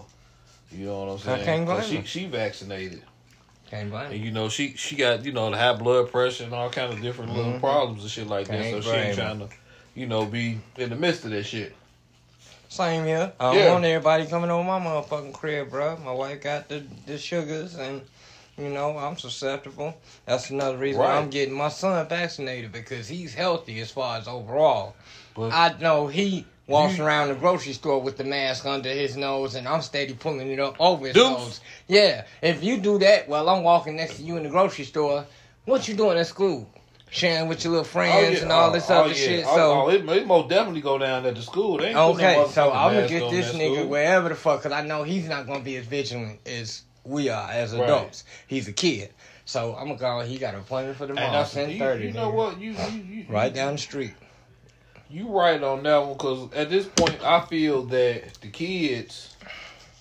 [0.71, 1.45] You know what I'm I saying?
[1.45, 3.03] can't blame she she vaccinated.
[3.71, 6.55] Can't blame And you know, she she got, you know, the high blood pressure and
[6.55, 7.61] all kind of different little Mhm.
[7.61, 8.63] problems and shit like that.
[8.63, 9.49] Can't So she ain't trying to,
[9.95, 11.75] you know, be in the midst of that shit.
[12.69, 13.33] Same here.
[13.41, 13.73] I don't Yeah.
[13.73, 15.97] want everybody coming over my motherfucking crib, bro.
[16.05, 18.03] My wife got the, the sugars, and
[18.59, 19.95] you know I'm susceptible.
[20.27, 24.29] That's another reason why I'm getting my son vaccinated because he's healthy as far as
[24.29, 24.95] overall.
[25.35, 29.17] But I know he walks You- around the grocery store with the mask under his
[29.17, 31.25] nose, and I'm steady pulling it up over his Deuce.
[31.39, 31.61] nose.
[31.87, 35.25] Yeah, if you do that while I'm walking next to you in the grocery store,
[35.65, 36.69] what you doing at school?
[37.11, 39.15] Sharing with your little oh, friends and all this Oh, other oh, yeah.
[39.15, 39.45] shit.
[39.47, 41.79] Oh, So oh, it, it most definitely go down at the school.
[41.79, 43.89] They Okay, no so I'm gonna get this nigga school.
[43.89, 47.51] wherever the fuck, cause I know he's not gonna be as vigilant as we are
[47.51, 47.85] as Right.
[47.85, 48.25] adults.
[48.47, 49.13] He's a kid.
[49.45, 50.21] So I'm gonna call.
[50.21, 52.61] He got an appointment for tomorrow, ten you, you know what?
[52.61, 54.15] You, you, you Right down the street.
[55.09, 59.35] You right on that one because at this point I feel that the kids,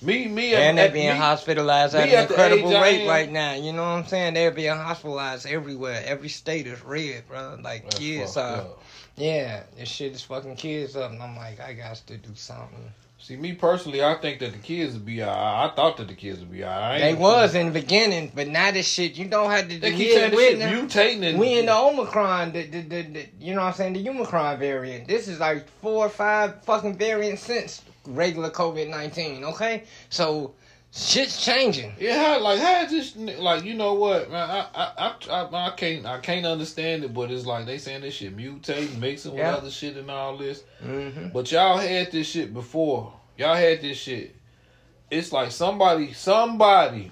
[0.01, 3.53] me, me, And at, they're being me, hospitalized at an incredible rate am- right now.
[3.53, 4.33] You know what I'm saying?
[4.35, 6.03] They're being hospitalized everywhere.
[6.05, 7.57] Every state is red, bro.
[7.63, 8.57] Like That's kids are.
[8.57, 8.83] up.
[9.15, 12.91] Yeah, this shit is fucking kids up, and I'm like, I got to do something.
[13.19, 15.71] See, me personally, I think that the kids would be alright.
[15.71, 17.01] I thought that the kids would be alright.
[17.01, 19.79] They was in the beginning, but now this shit, you don't have to.
[19.79, 21.23] They keep saying this we shit the- mutating.
[21.31, 24.07] And, We in the Omicron, the, the, the, the, you know what I'm saying, the
[24.07, 25.07] Omicron variant.
[25.07, 29.83] This is like four or five fucking variants since regular COVID 19, okay?
[30.09, 30.53] So,
[30.91, 31.93] shit's changing.
[31.99, 33.15] Yeah, like how is this?
[33.39, 34.49] Like you know what, man?
[34.49, 38.15] I, I I I can't I can't understand it, but it's like they saying this
[38.15, 39.55] shit mutating, mixing with Yeah.
[39.55, 40.63] other shit and all this.
[40.83, 41.29] Mm-hmm.
[41.29, 43.13] But y'all had this shit before.
[43.37, 44.35] Y'all had this shit.
[45.11, 47.11] It's like somebody, somebody,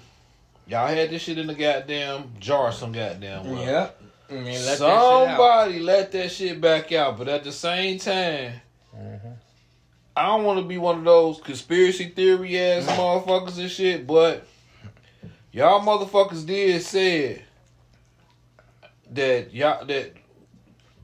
[0.66, 3.62] y'all had this shit in the goddamn jar, some goddamn well.
[3.62, 3.88] Yeah.
[4.28, 4.78] Let.
[4.78, 8.54] Somebody let that shit back out, but at the same time,
[8.96, 9.25] Mhm.
[10.16, 14.46] I don't want to be one of those conspiracy theory ass motherfuckers and shit, but
[15.52, 17.42] y'all motherfuckers did said
[19.10, 20.12] that y'all that.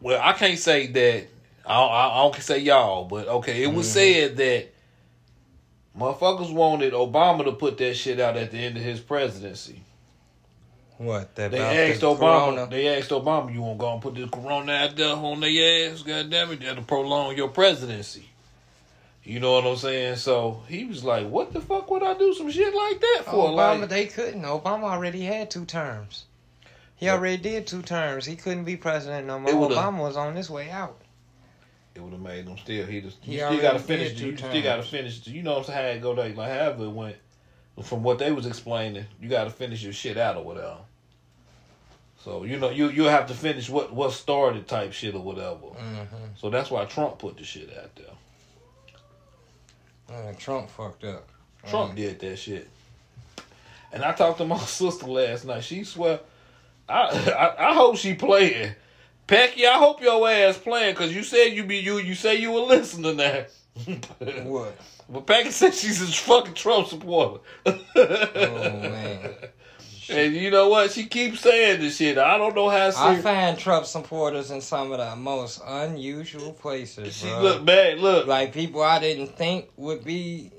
[0.01, 1.27] Well, I can't say that.
[1.65, 3.91] I don't, I don't say y'all, but okay, it was Mhm.
[3.91, 4.69] said that
[5.97, 9.83] motherfuckers wanted Obama to put that shit out at the end of his presidency.
[10.99, 11.35] What?
[11.37, 11.61] That They
[11.93, 12.19] asked Obama.
[12.19, 12.67] corona?
[12.69, 15.93] They asked Obama, "You want to go and put this corona out there on their
[15.93, 16.03] ass?
[16.03, 18.29] God damn it, that'll prolong your presidency."
[19.25, 20.17] You know what I'm saying?
[20.17, 23.51] So he was like, "What the fuck would I do some shit like that for?"
[23.51, 24.43] Obama, like, they couldn't.
[24.43, 26.25] Obama already had two terms.
[26.97, 28.27] He already did two terms.
[28.27, 29.53] He couldn't be president no more.
[29.53, 30.99] Obama was on his way out.
[31.95, 32.87] it would have made him still.
[32.87, 34.19] He just He you still got to finish.
[34.19, 35.27] two You still got to finish.
[35.27, 36.01] You know what I'm saying?
[36.03, 36.21] How it go?
[36.21, 37.17] Like, like however it went.
[37.85, 40.79] From what they was explaining, you got to finish your shit out or whatever.
[42.25, 45.69] So you know you you'll have to finish what what started type shit or whatever.
[45.77, 46.17] Mm-hmm.
[46.37, 48.07] So that's why Trump put the shit out there.
[50.13, 51.29] Uh, Trump fucked up.
[51.69, 52.69] Trump did that shit.
[53.93, 55.65] And I talked to my sister last night.
[55.65, 56.21] She swear,
[56.89, 57.03] I
[57.37, 58.75] I, I hope she playing.
[59.27, 61.99] Packy, I hope your ass playing because you said you be you.
[61.99, 63.47] You say you were listening there.
[64.45, 64.77] What?
[65.09, 67.41] but Packy said she's a fucking Trump supporter.
[67.97, 69.31] Oh man.
[70.11, 70.91] And you know what?
[70.91, 72.19] She keeps saying this shit.
[72.19, 77.17] I don't know how I find Trump supporters in some of the most unusual places,
[77.17, 77.41] She bro.
[77.43, 77.99] look bad.
[77.99, 80.51] Look, like people I didn't think would be.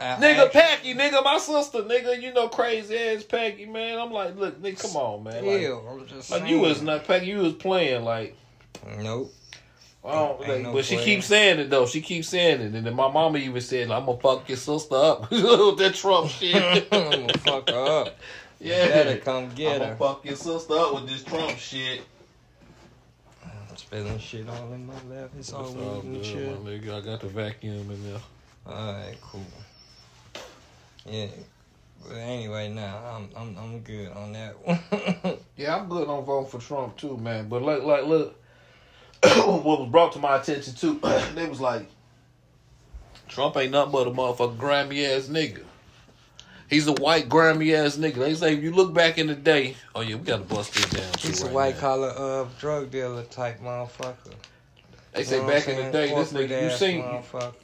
[0.00, 3.98] Uh, nigga, actually- Packy, nigga, my sister, nigga, you know, crazy ass Packy, man.
[3.98, 5.44] I'm like, look, nigga, come on, man.
[5.44, 6.52] Like, Still, I'm just Like saying.
[6.54, 8.36] you was not Packy, you was playing like.
[9.00, 9.34] Nope.
[10.04, 11.84] Like, no but she keeps saying it though.
[11.84, 14.94] She keeps saying it, and then my mama even said, "I'm gonna fuck your sister
[14.94, 18.16] up with that Trump shit." I'm gonna fuck her up.
[18.60, 19.84] yeah, Better come get I'm her.
[19.94, 22.02] gonna fuck your sister up with this Trump shit.
[23.44, 25.30] I'm spilling shit all in my lap.
[25.38, 26.64] It's all It's all weed and shit.
[26.64, 26.94] my nigga.
[26.96, 28.20] I got the vacuum in there.
[28.66, 29.44] Alright, cool.
[31.06, 31.26] Yeah.
[32.06, 35.38] But anyway, now I'm I'm I'm good on that one.
[35.56, 37.48] Yeah, I'm good on voting for Trump too, man.
[37.48, 38.40] But like, like, look,
[39.22, 41.00] what was brought to my attention too,
[41.34, 41.88] they was like,
[43.28, 45.62] Trump ain't nothing but a motherfucking grimy ass nigga.
[46.68, 48.16] He's a white grimy ass nigga.
[48.16, 50.84] They say if you look back in the day, oh yeah, we gotta bust this
[50.90, 51.10] down.
[51.18, 51.80] He's a white now.
[51.80, 54.34] collar uh drug dealer type motherfucker.
[55.14, 57.02] They say You know back in the day, this nigga, you seen,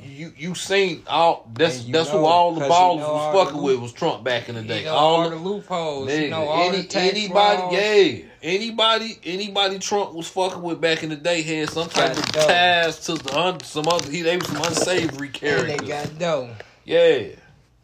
[0.02, 1.48] you you seen all.
[1.52, 4.48] That's that's who all the you ballers know was fucking loop- with was Trump back
[4.48, 4.86] in the day.
[4.86, 6.08] all all the the loopholes.
[6.08, 7.72] Nigga, you know all any, the anybody, laws.
[7.74, 12.24] yeah, anybody, anybody Trump was fucking with back in the day had some type of
[12.32, 14.10] ties to the un, some other.
[14.10, 16.48] He they was some unsavory And they got dough.
[16.84, 17.24] yeah,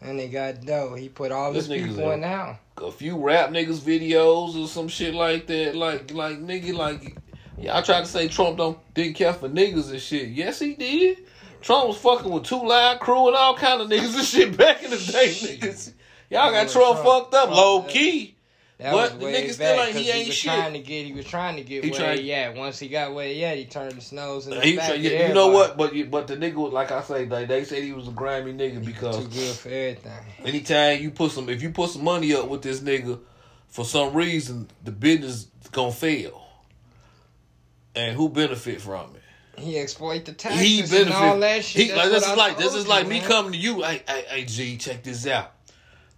[0.02, 0.94] And they got dough.
[0.94, 2.56] He put all This his nigga's people in the house.
[2.78, 5.74] a few rap niggas videos or some shit like that.
[5.76, 7.16] Like like nigga, like
[7.58, 10.28] y'all tried to say Trump don't didn't care for niggas and shit.
[10.28, 11.18] Yes, he did.
[11.60, 14.82] Trump was fucking with 2 Live Crew and all kind of niggas and shit back
[14.82, 15.92] in the day, niggas.
[16.30, 17.92] Y'all got Yeah, Trump, Trump- fucked up Trump, low yeah.
[17.92, 18.36] key.
[18.80, 20.50] That But was the way nigga back, still ain't- he ain't was shit.
[20.54, 21.04] trying to get.
[21.04, 22.56] He was trying to get He where tried- he at.
[22.56, 24.86] Once he got where he at, he turned his nose in the He, back.
[24.86, 25.76] try- of you, know what?
[25.76, 28.54] But but the nigga, was- like I say, they, they said he was a grimy
[28.54, 30.12] nigga because Too good for everything.
[30.46, 33.18] anytime you put some, if you put some money up with this nigga,
[33.68, 36.42] for some reason the business gonna fail,
[37.94, 39.60] and who benefit from it?
[39.60, 41.06] He exploit the taxes he benefit.
[41.08, 41.82] and all that shit.
[41.88, 43.82] He, like, this what is like this is like me coming to you.
[43.82, 45.52] Hey, hey, hey, G, check this out.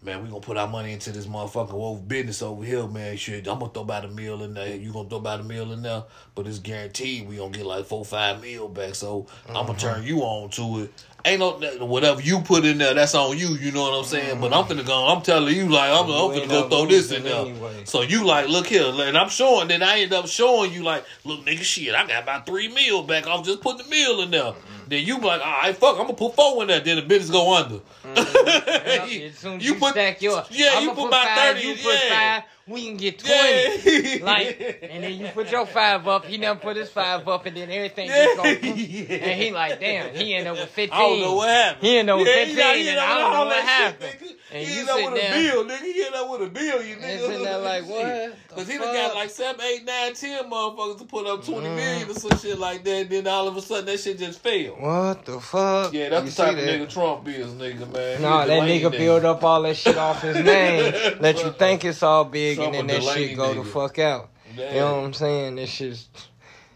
[0.04, 3.16] Man, we gonna put our money into this motherfucking over business over here, man.
[3.16, 4.74] Shit, I'm gonna throw about a meal in there.
[4.74, 6.02] You gonna throw about a meal in there,
[6.34, 8.96] but it's guaranteed we gonna get like four, five mil back.
[8.96, 9.66] So I'm Mm-hmm.
[9.68, 10.92] gonna turn you on to it.
[11.24, 11.52] Ain't no
[11.84, 12.94] whatever you put in there.
[12.94, 13.48] That's on you.
[13.48, 14.40] You know what I'm saying?
[14.40, 15.06] But I'm finna go.
[15.06, 17.40] I'm telling you, like I'm, I'm You finna go throw this in there.
[17.46, 17.82] anyway.
[17.84, 19.68] So you like, look here, and I'm showing.
[19.68, 23.02] Then I end up showing you, like, look, nigga, shit, I got about three meal
[23.02, 23.26] back.
[23.26, 24.42] I'm just putting the meal in there.
[24.42, 24.88] Mm-hmm.
[24.88, 26.80] Then you be like, all right, fuck, I'm gonna put four in there.
[26.80, 27.80] Then the business go under.
[28.04, 29.22] Mm-hmm.
[29.28, 31.68] As soon as you, stack your, yeah, you I'ma put about five, thirty.
[31.68, 32.40] You put yeah.
[32.40, 34.18] five, we can get twenty.
[34.18, 34.24] Yeah.
[34.24, 36.24] Like, and then you put your five up.
[36.24, 38.24] He never put his five up, and then everything Yeah.
[38.24, 38.42] just go.
[38.44, 40.98] And he like, damn, he ended up with fifteen.
[40.98, 41.82] I don't know what happened.
[41.86, 44.14] He ended up with Yeah, he 15, got- he and I don't know what happened.
[44.20, 44.36] shit.
[44.54, 45.80] And he you ended up with a bill, nigga.
[45.80, 47.18] He ended up with a bill, you And nigga.
[47.26, 48.34] sitting there like, what?
[48.48, 51.76] Because he done got like seven, eight, nine, ten motherfuckers to put up twenty Mhm.
[51.76, 53.08] million or some shit like that.
[53.10, 54.78] Then all of a sudden that shit just failed.
[54.80, 55.92] What the fuck?
[55.94, 56.80] Yeah, that's You the type see of that?
[56.80, 58.20] nigga Trump is, nigga, man.
[58.22, 61.16] No, that nigga build up all that shit off his name.
[61.20, 64.30] Let you think it's all big, and then that shit go the fuck out.
[64.56, 64.74] Damn.
[64.74, 65.56] You know what I'm saying?
[65.56, 66.08] This shit's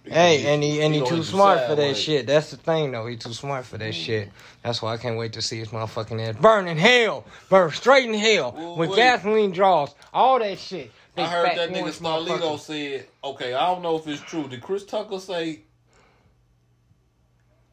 [0.09, 2.27] Hey, and he and he gonna too smart for that shit.
[2.27, 3.07] That's the thing, though.
[3.07, 4.05] He too smart for that mm.
[4.05, 4.31] shit.
[4.63, 8.09] That's why I can't wait to see his motherfucking ass burn in hell, burn straight
[8.09, 8.97] in hell Ooh, with wait.
[8.97, 10.93] gasoline draws, all that shit.
[11.17, 14.47] I heard that nigga Starlito said, okay, I don't know if it's true.
[14.49, 15.61] Did Chris Tucker say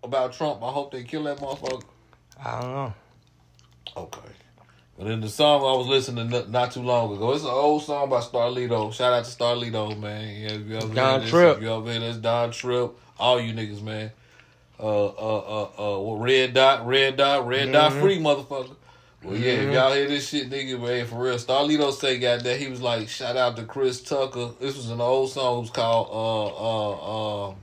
[0.01, 1.83] about Trump, I hope they kill that motherfucker?
[2.43, 2.93] I don't know.
[3.97, 4.19] Okay.
[4.97, 7.83] But in the song I was listening to not too long ago, it's an old
[7.83, 8.93] song by Starlito.
[8.93, 10.41] Shout out to Starlito, man.
[10.41, 11.57] Yeah, if you ever Don this, Tripp.
[11.57, 14.11] If you ever heard this, Don Trip, all you niggas, man.
[14.79, 18.01] Uh, uh, uh, uh, red dot, red dot, red dot, Mhm.
[18.01, 18.75] free motherfucker.
[19.23, 19.73] Well, yeah, if Mhm.
[19.73, 21.35] y'all hear this shit, nigga, man, for real.
[21.37, 24.49] Starlito say, got that he was like, shout out to Chris Tucker.
[24.59, 25.57] This was an old song.
[25.57, 27.53] It was called, uh, uh, uh,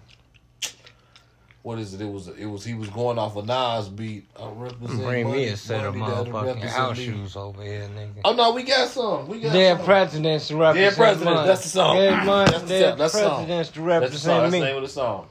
[1.63, 2.01] what is it?
[2.01, 4.25] It was, it was, he was going off a Nas beat.
[4.41, 7.05] I represent Bring me a set of motherfucking house me.
[7.05, 8.21] shoes over here, nigga.
[8.25, 9.29] Oh no, we got some.
[9.29, 9.85] We got Dead some.
[9.87, 11.25] presidents to represent Dead presidents.
[11.35, 11.47] money.
[11.47, 11.97] That's the song.
[11.97, 12.51] Dead money.
[12.51, 12.99] That's the Dead.
[12.99, 13.47] That's the song.
[13.47, 14.43] presidents to That's the song.
[14.43, 14.65] represent That's the me.
[14.65, 15.29] name of the song.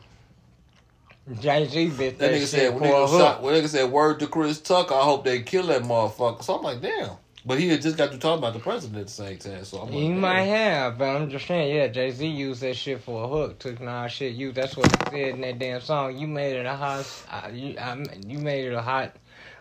[1.40, 4.28] Jay Z bit That that, nigga said when nigga, shot, when nigga said word to
[4.28, 6.44] Chris Tucker, I hope they kill that motherfucker.
[6.44, 7.12] So I'm like, damn.
[7.50, 9.66] But he had just got to talk about the president at the same time.
[9.66, 12.76] So I'm like, He might have, but I'm just saying, yeah, Jay Z used that
[12.76, 13.58] shit for a hook.
[13.58, 14.36] Took nah shit.
[14.36, 16.16] You that's what he said in that damn song.
[16.16, 19.16] You made it a hot, I, you, I, you made it a hot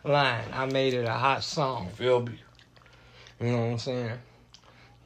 [0.04, 0.44] line.
[0.52, 1.88] I made it a hot song.
[1.94, 2.38] Feel me?
[3.40, 4.18] You know what I'm saying?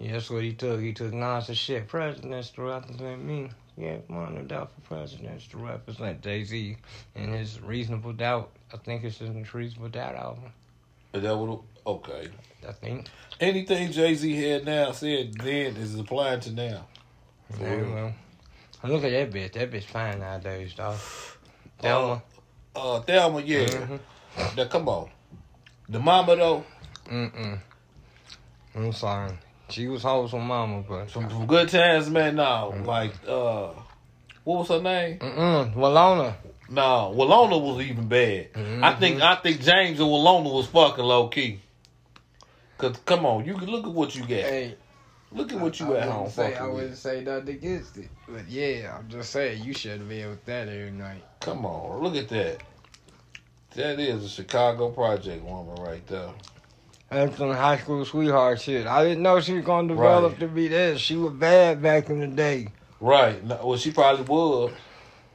[0.00, 0.80] Yeah, that's what he took.
[0.80, 1.86] He took Nas' shit.
[1.86, 3.52] Presidents to represent me.
[3.76, 6.76] Yeah, come on, no doubt for presidents to represent Jay Z
[7.14, 8.50] and his Reasonable Doubt.
[8.74, 10.52] I think it's in his Reasonable Doubt album.
[11.14, 11.60] Is that what?
[11.86, 12.28] Okay.
[12.68, 13.08] I think.
[13.40, 16.86] Anything Jay Z had now said then is applied to now.
[17.50, 18.12] For Yeah, well,
[18.84, 19.52] look at that bitch.
[19.54, 20.96] That bitch fine nowadays, dog.
[21.80, 22.22] Thelma.
[22.74, 23.66] Uh, Thelma, yeah.
[23.66, 24.00] Mhm.
[24.56, 25.10] Now come on.
[25.88, 26.64] The mama though,
[27.10, 27.58] Mm-mm.
[28.74, 29.32] I'm sorry.
[29.68, 31.10] She was wholesome mama, but.
[31.10, 32.36] from, from good times, man.
[32.36, 33.70] Now, like, uh,
[34.44, 35.18] what was her name?
[35.18, 35.74] Mm-mm.
[35.74, 36.34] Willona.
[36.68, 38.48] No, Willona was even bad.
[38.56, 41.60] I think I think James and Willona was fucking low key.
[42.82, 44.30] Cause come on, you can look at what you got.
[44.30, 44.74] Hey,
[45.30, 46.98] Look at what you I at home say, I wouldn't with.
[46.98, 48.08] say nothing against it.
[48.28, 51.22] But yeah, I'm just saying, you shouldn't be with that every night.
[51.38, 52.58] Come on, look at that.
[53.76, 56.30] That is a Chicago project woman right there.
[57.08, 58.84] That's some high school sweetheart shit.
[58.88, 60.40] I didn't know she was gonna develop Right.
[60.40, 60.98] to be that.
[60.98, 62.66] She was bad back in the day.
[62.98, 63.40] Right.
[63.44, 64.72] Well, she probably was,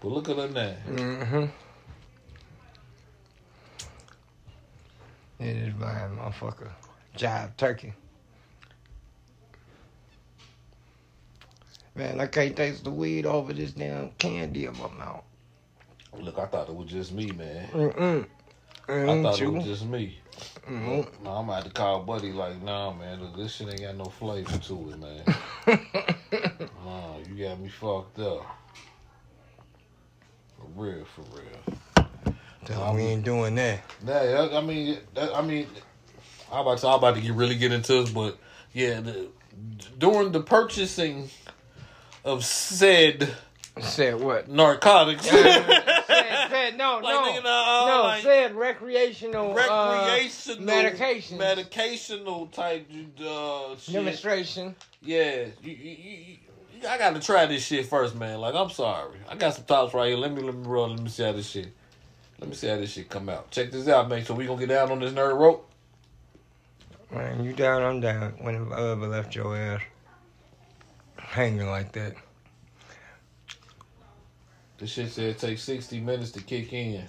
[0.01, 0.73] but look at her now.
[0.89, 1.45] Mm-hmm.
[5.39, 6.71] It is mine, motherfucker.
[7.17, 7.93] Jive turkey.
[11.95, 15.23] Man, I can't taste the weed over this damn candy in my mouth.
[16.19, 17.67] Look, I thought it was just me, man.
[17.69, 18.25] Mm-mm.
[18.87, 20.19] I thought it was just me.
[20.69, 21.07] Mm-mm.
[21.23, 24.05] No, I'm about to call Buddy like, nah, man, look, this shit ain't got no
[24.05, 25.23] flavor to it, man.
[26.85, 28.45] nah, you got me fucked up.
[30.57, 32.05] For real, for real.
[32.65, 33.79] Tell me we ain't doing that.
[34.03, 35.67] Nah, I mean, that, I mean,
[36.51, 38.37] I'm about to, I'm about to get really get into this, but
[38.73, 39.27] yeah, the,
[39.97, 41.29] during the purchasing
[42.23, 43.35] of said
[43.81, 44.49] Said what?
[44.49, 45.65] narcotics, said,
[46.07, 48.03] said, no, Like, no, nah, no.
[48.05, 52.89] like- said recreational, recreational uh, medications, medicational type
[53.23, 53.93] uh, shit.
[53.93, 54.75] demonstration.
[55.03, 55.91] Yeah, you, you,
[56.81, 58.39] you, I gotta try this shit first, man.
[58.39, 60.17] Like, I'm sorry, I got some thoughts right here.
[60.17, 60.89] Let me let me roll.
[60.89, 61.67] Let me see how this shit.
[62.39, 63.51] Let me see how this shit come out.
[63.51, 64.25] Check this out, man.
[64.25, 65.66] So we gonna get down on this nerd rope.
[67.11, 68.33] Man, you down, I'm down.
[68.39, 69.81] When I ever left your ass
[71.17, 72.15] hanging like that.
[74.77, 77.03] This shit said it takes 60 minutes to kick in.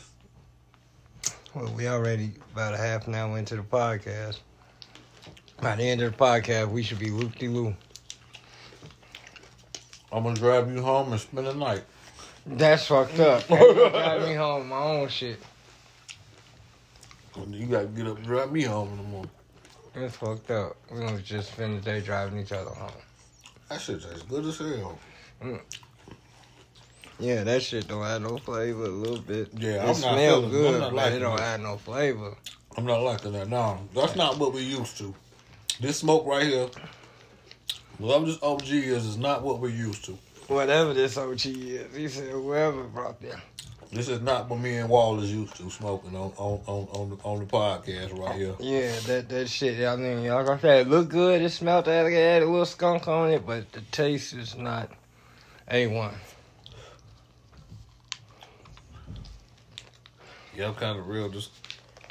[1.54, 4.38] Well, we already about a half an hour into the podcast.
[5.60, 7.74] By the end of the podcast, we should be loop de loo.
[10.12, 11.84] I'm gonna drive you home and spend the night.
[12.46, 13.46] That's fucked up.
[13.48, 15.38] Drive me home my own shit.
[17.50, 19.30] You gotta get up and drive me home in the morning.
[19.94, 20.76] It's fucked up.
[20.92, 22.90] We was just spend the day driving each other home.
[23.68, 24.98] That shit tastes good as hell.
[25.42, 25.60] Mm.
[27.20, 29.48] Yeah, that shit don't add no flavor a little bit.
[29.56, 31.42] Yeah, it I'm smell feeling- I'm good, not but it don't it.
[31.42, 32.36] add no flavor.
[32.76, 33.48] I'm not liking that.
[33.48, 35.14] No, that's not what we used to.
[35.80, 36.68] This smoke right here,
[37.98, 40.16] whatever this OG is, is not what we're used to.
[40.46, 43.40] Whatever this OG is, he said whoever brought that.
[43.90, 47.16] This is not what me and Wallace used to smoking on on on on the,
[47.24, 48.54] on the podcast right here.
[48.60, 49.82] Yeah, that that shit.
[49.86, 51.40] I mean, like I said, it look good.
[51.40, 54.90] It smelled that it had a little skunk on it, but the taste is not
[55.70, 56.14] a one.
[60.54, 61.52] Yeah, I'm kind of real just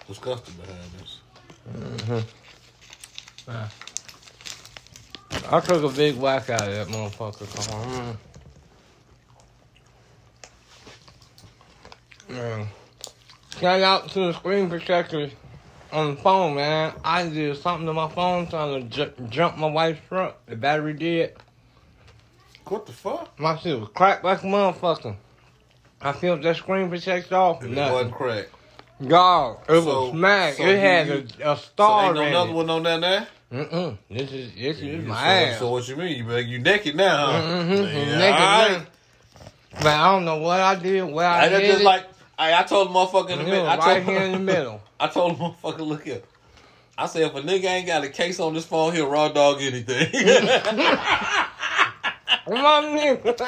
[0.08, 1.20] disgusted behind this.
[1.76, 2.20] Mm-hmm.
[5.50, 7.46] I took a big whack out of that motherfucker.
[7.46, 7.70] Mm.
[7.70, 8.18] Come on.
[12.30, 12.68] Man.
[13.60, 15.32] Shout out to the screen protectors
[15.92, 16.94] on the phone, man.
[17.04, 20.46] I did something to my phone trying to ju- jump my wife's truck.
[20.46, 21.36] The battery did.
[22.66, 23.40] What the fuck?
[23.40, 25.16] My shit was cracked like a motherfucker.
[26.02, 27.64] I felt that screen protector off.
[27.64, 27.94] It Nothing.
[27.94, 28.54] wasn't cracked.
[29.08, 30.58] God, it So- was smacked.
[30.58, 33.28] so it had a, a So star ain't no another one on that there.
[33.54, 33.98] Mm-mm.
[34.12, 35.60] This is this is so, my ass.
[35.60, 36.18] So what you mean?
[36.18, 37.42] You better you naked now, huh?
[37.42, 37.72] Mm-hmm.
[37.72, 38.86] Yeah, Naked now.
[39.78, 41.86] But I don't know what I did, where I, I did just it.
[41.86, 42.06] like
[42.38, 43.64] I, I told the motherfucker in the middle.
[43.66, 44.82] was I told, right here in the middle.
[45.00, 46.22] I told the motherfucker, look here.
[46.98, 49.62] I said, if a nigga ain't got a case on this phone, he'll raw dog
[49.62, 50.08] anything.
[52.50, 53.40] My nigga.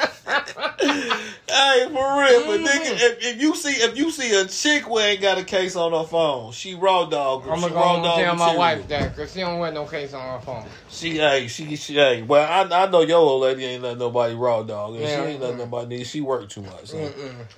[1.48, 4.98] hey, for real, but nigga, if, if you see if you see a chick who
[4.98, 7.44] ain't got a case on her phone, she raw dog.
[7.48, 10.12] I'm gonna raw go dog tell my wife that because she don't wear no case
[10.12, 10.66] on her phone.
[10.90, 12.22] She, hey, she, she, hey.
[12.22, 15.32] Well, I, I know your old lady ain't let nobody raw dog, and Yeah, she
[15.32, 15.58] ain't let mm.
[15.58, 16.04] nobody.
[16.04, 16.86] She work too much.
[16.86, 17.10] So.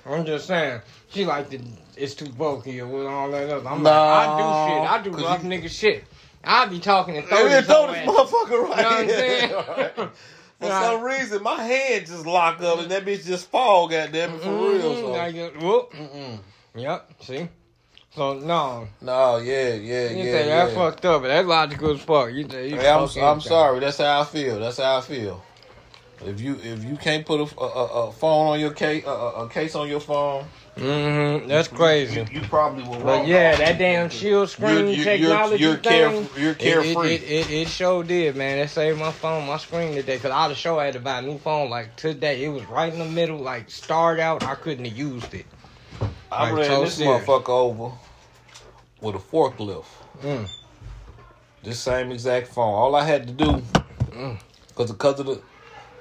[0.05, 1.59] I'm just saying, she like the
[1.97, 3.67] it's too bulky with all that other.
[3.67, 4.91] I'm Nah, like, I do shit.
[4.91, 6.05] I do rough you- nigga shit.
[6.45, 10.09] I be talking to Let this throw this motherfucker right You know what I'm saying?
[10.59, 14.41] For some reason, my hand just lock up and that bitch just fall, goddamn it,
[14.41, 14.95] for real.
[14.95, 15.07] So.
[15.09, 15.91] Mhm, I get- whoop.
[15.93, 16.39] Mm-mm.
[16.75, 17.11] Yep.
[17.21, 17.49] See.
[18.15, 20.31] So no, No, yeah, yeah, you yeah.
[20.31, 20.65] say yeah.
[20.67, 22.31] that fucked up, but that's logical as fuck.
[22.31, 23.79] You say you Hey, I'm, I'm sorry.
[23.79, 24.59] That's how I feel.
[24.59, 25.43] That's how I feel.
[26.23, 29.49] If you if you can't put a, a, a- phone on your case a, a
[29.49, 31.47] case on your phone, Mm-hmm.
[31.47, 32.21] That's crazy.
[32.31, 33.03] you, you probably will.
[33.03, 36.25] But yeah, that damn shield screen You're- you're- technology you're thing.
[36.25, 37.13] caref- you're carefree.
[37.15, 38.57] It, it, it, it sure did, man.
[38.57, 40.17] It saved my phone, my screen today.
[40.17, 42.43] Cause I the show I had to buy a new phone like today.
[42.43, 44.43] It was right in the middle, like starred out.
[44.43, 45.45] I couldn't have used it.
[46.31, 47.23] I like, ran so this serious.
[47.23, 47.95] motherfucker over
[49.01, 49.85] with a forklift.
[50.23, 50.47] Mm.
[51.63, 52.73] This same exact phone.
[52.73, 53.61] All I had to do,
[54.11, 54.39] Mm.
[54.75, 55.41] cause because of the,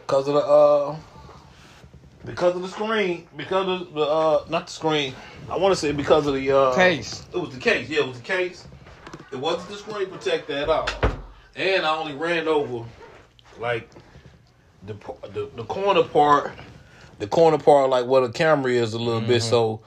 [0.06, 0.96] cause of the uh,
[2.24, 5.14] because of the screen, because of the uh, not the screen.
[5.50, 7.26] I want to say because of the uh Case.
[7.32, 7.88] It was the case.
[7.88, 8.66] Yeah, it was the case.
[9.32, 10.88] It wasn't the screen protector at all.
[11.56, 12.86] And I only ran over
[13.58, 13.88] like
[14.86, 14.94] the
[15.32, 16.52] the, the corner part,
[17.18, 19.42] the corner part like where the camera is a little bit.
[19.42, 19.80] So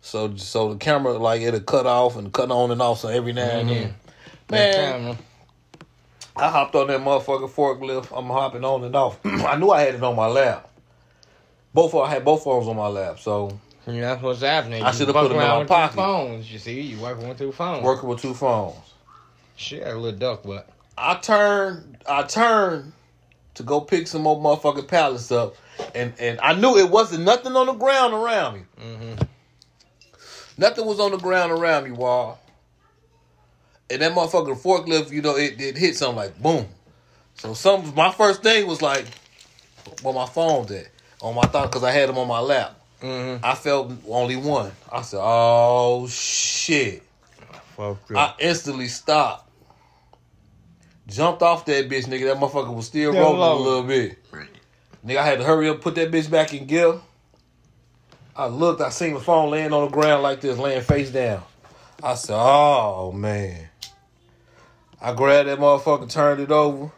[0.00, 3.00] so so the camera like it'll cut off and cut on and off.
[3.00, 3.94] So every now and then,
[4.48, 5.18] That man, camera.
[6.36, 8.16] I hopped on that motherfucking forklift.
[8.16, 9.18] I'm hopping on and off.
[9.24, 10.70] I knew I had it on my lap.
[11.76, 13.20] Both I had both phones on my lap.
[13.20, 14.82] So Yeah, that's what's happening.
[14.82, 15.96] I should've put put 'em in my with two.
[15.98, 17.84] Phones, you see, you working with two phones.
[17.84, 18.76] working with two phones.
[19.56, 22.94] Shit, a little duck, but I turned I turned
[23.56, 25.54] to go pick some more motherfucking pallets up.
[25.94, 28.60] And and I knew it wasn't nothing on the ground around me.
[28.78, 29.12] hmm
[30.56, 32.38] Nothing was on the ground around me, Wall.
[33.90, 36.68] And that motherfucking forklift, you know, it, it hit something like boom.
[37.34, 39.04] So some my first thing was like,
[40.00, 40.88] where my phone's at?
[41.26, 42.78] On my thought because I had them on my lap.
[43.00, 44.70] hmm I felt only one.
[44.92, 47.02] I said, oh shit.
[47.76, 49.50] Fuck I instantly stopped.
[51.08, 52.26] Jumped off that bitch, nigga.
[52.32, 53.56] That motherfucker was still Still rolling low.
[53.56, 54.18] a little bit.
[55.04, 57.00] Nigga, I had to hurry up, put that bitch back in gear.
[58.36, 61.42] I looked, I seen the phone laying on the ground like this, laying face down.
[62.02, 63.68] I said, oh man.
[65.00, 66.92] I grabbed that motherfucker, turned it over.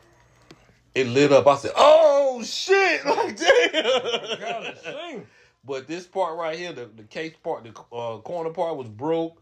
[0.94, 1.46] It lit up.
[1.46, 2.07] I said, oh
[2.44, 3.02] shit!
[3.04, 5.26] Like damn.
[5.64, 9.40] But this part right here, the, the case part, the uh, corner part was broke.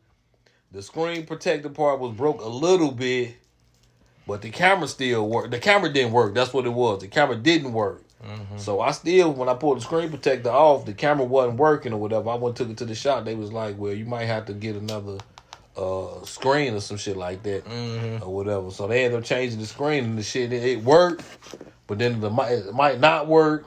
[0.73, 3.37] The screen protector part was broke a little bit,
[4.27, 5.53] but the camera still worked.
[5.53, 6.35] The camera didn't work.
[6.35, 7.01] That's what it was.
[7.01, 8.03] The camera didn't work.
[8.57, 11.99] So I still, when I pulled the screen protector off, the camera wasn't working or
[11.99, 12.31] whatever.
[12.31, 13.25] I went took it to the shop.
[13.25, 15.19] They was like, "Well, you might have to get another
[15.77, 19.61] uh, screen or some shit like that hmm or whatever." So they ended up changing
[19.61, 20.53] the screen and the shit.
[20.53, 21.23] It, it worked,
[21.87, 23.65] but then the might it might not work.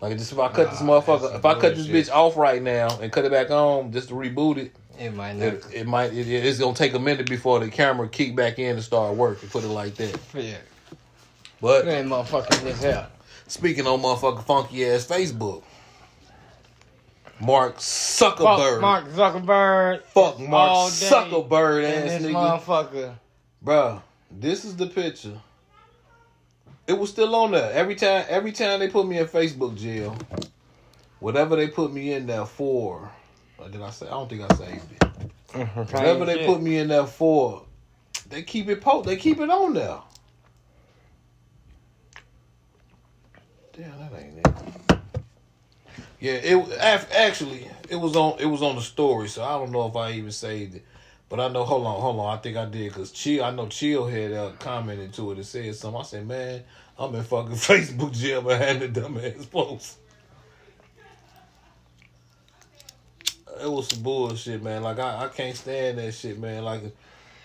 [0.00, 2.88] Like just if I cut this motherfucker, if I cut this bitch off right now
[3.00, 5.46] and cut it back on just to reboot it, It might not.
[5.48, 6.12] It, it might.
[6.14, 9.48] It, it's gonna take a minute before the camera kick back in and start working.
[9.50, 10.18] Put it like that.
[10.34, 10.56] yeah.
[11.60, 13.06] But That motherfucking this here.
[13.46, 15.62] speaking on motherfucking funky ass Facebook,
[17.38, 18.80] Mark Fuck Zuckerberg.
[18.80, 20.02] Mark Zuckerberg.
[20.04, 22.60] Fuck Mark Zuckerberg And ass nigga.
[22.62, 23.14] motherfucker.
[23.62, 25.38] Bruh, this is the picture.
[26.90, 27.72] It was still on there.
[27.72, 30.18] Every time every time they put me in Facebook jail,
[31.20, 33.08] whatever they put me in there for,
[33.58, 35.04] or did I say I don't think I saved it.
[35.92, 37.64] Whatever they put me in there for,
[38.28, 39.98] they keep it po they keep it on there.
[43.72, 44.98] Damn, that ain't it.
[46.18, 49.86] Yeah, it actually it was on it was on the story, so I don't know
[49.86, 50.84] if I even saved it.
[51.30, 52.36] But I know, hold on, hold on.
[52.36, 55.46] I think I did because Chill, I know Chill had uh, commented to it and
[55.46, 56.00] said something.
[56.00, 56.64] I said, man,
[57.00, 59.96] I'm in fucking Facebook jail behind the dumbass post.
[63.62, 64.82] It was some bullshit, man.
[64.82, 66.62] Like I, I can't stand that shit, man.
[66.62, 66.82] Like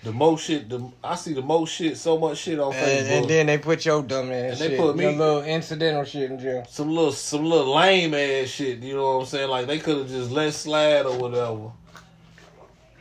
[0.04, 3.00] the most shit, the I see the most shit, so much shit on Facebook.
[3.00, 6.04] And, and then they put your dumb ass And they shit, put me- little incidental
[6.04, 6.66] shit in jail.
[6.70, 8.80] some little some little lame ass shit.
[8.80, 9.50] You know what I'm saying?
[9.50, 11.72] Like they could have just let slide or whatever.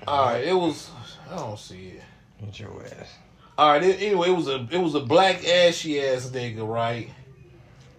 [0.06, 0.88] All right, it was.
[1.30, 2.02] I don't see it.
[2.44, 3.08] Get your ass.
[3.56, 3.82] All right.
[3.84, 7.10] It, anyway, it was a it was a black ashy ass nigga, right?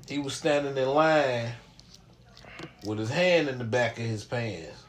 [0.08, 1.54] He was standing in line
[2.86, 4.84] with his hand in the back of his pants,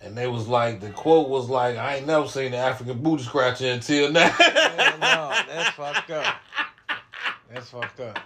[0.00, 3.22] and they was like the quote was like, "I ain't never seen an African booty
[3.22, 6.36] scratcher until now." Hell no, that's fucked up.
[7.52, 8.18] That's fucked up.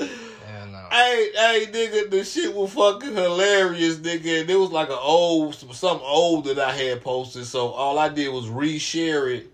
[0.00, 0.88] Hell no.
[0.90, 4.40] Hey, hey, nigga, the shit was fucking hilarious, nigga.
[4.40, 7.44] And it was like an old, something old that I had posted.
[7.44, 9.52] So all I did was reshare it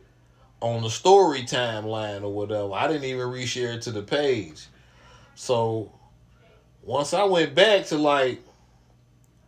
[0.60, 2.72] on the story timeline or whatever.
[2.72, 4.66] I didn't even reshare it to the page.
[5.34, 5.92] So
[6.82, 8.42] once I went back to like,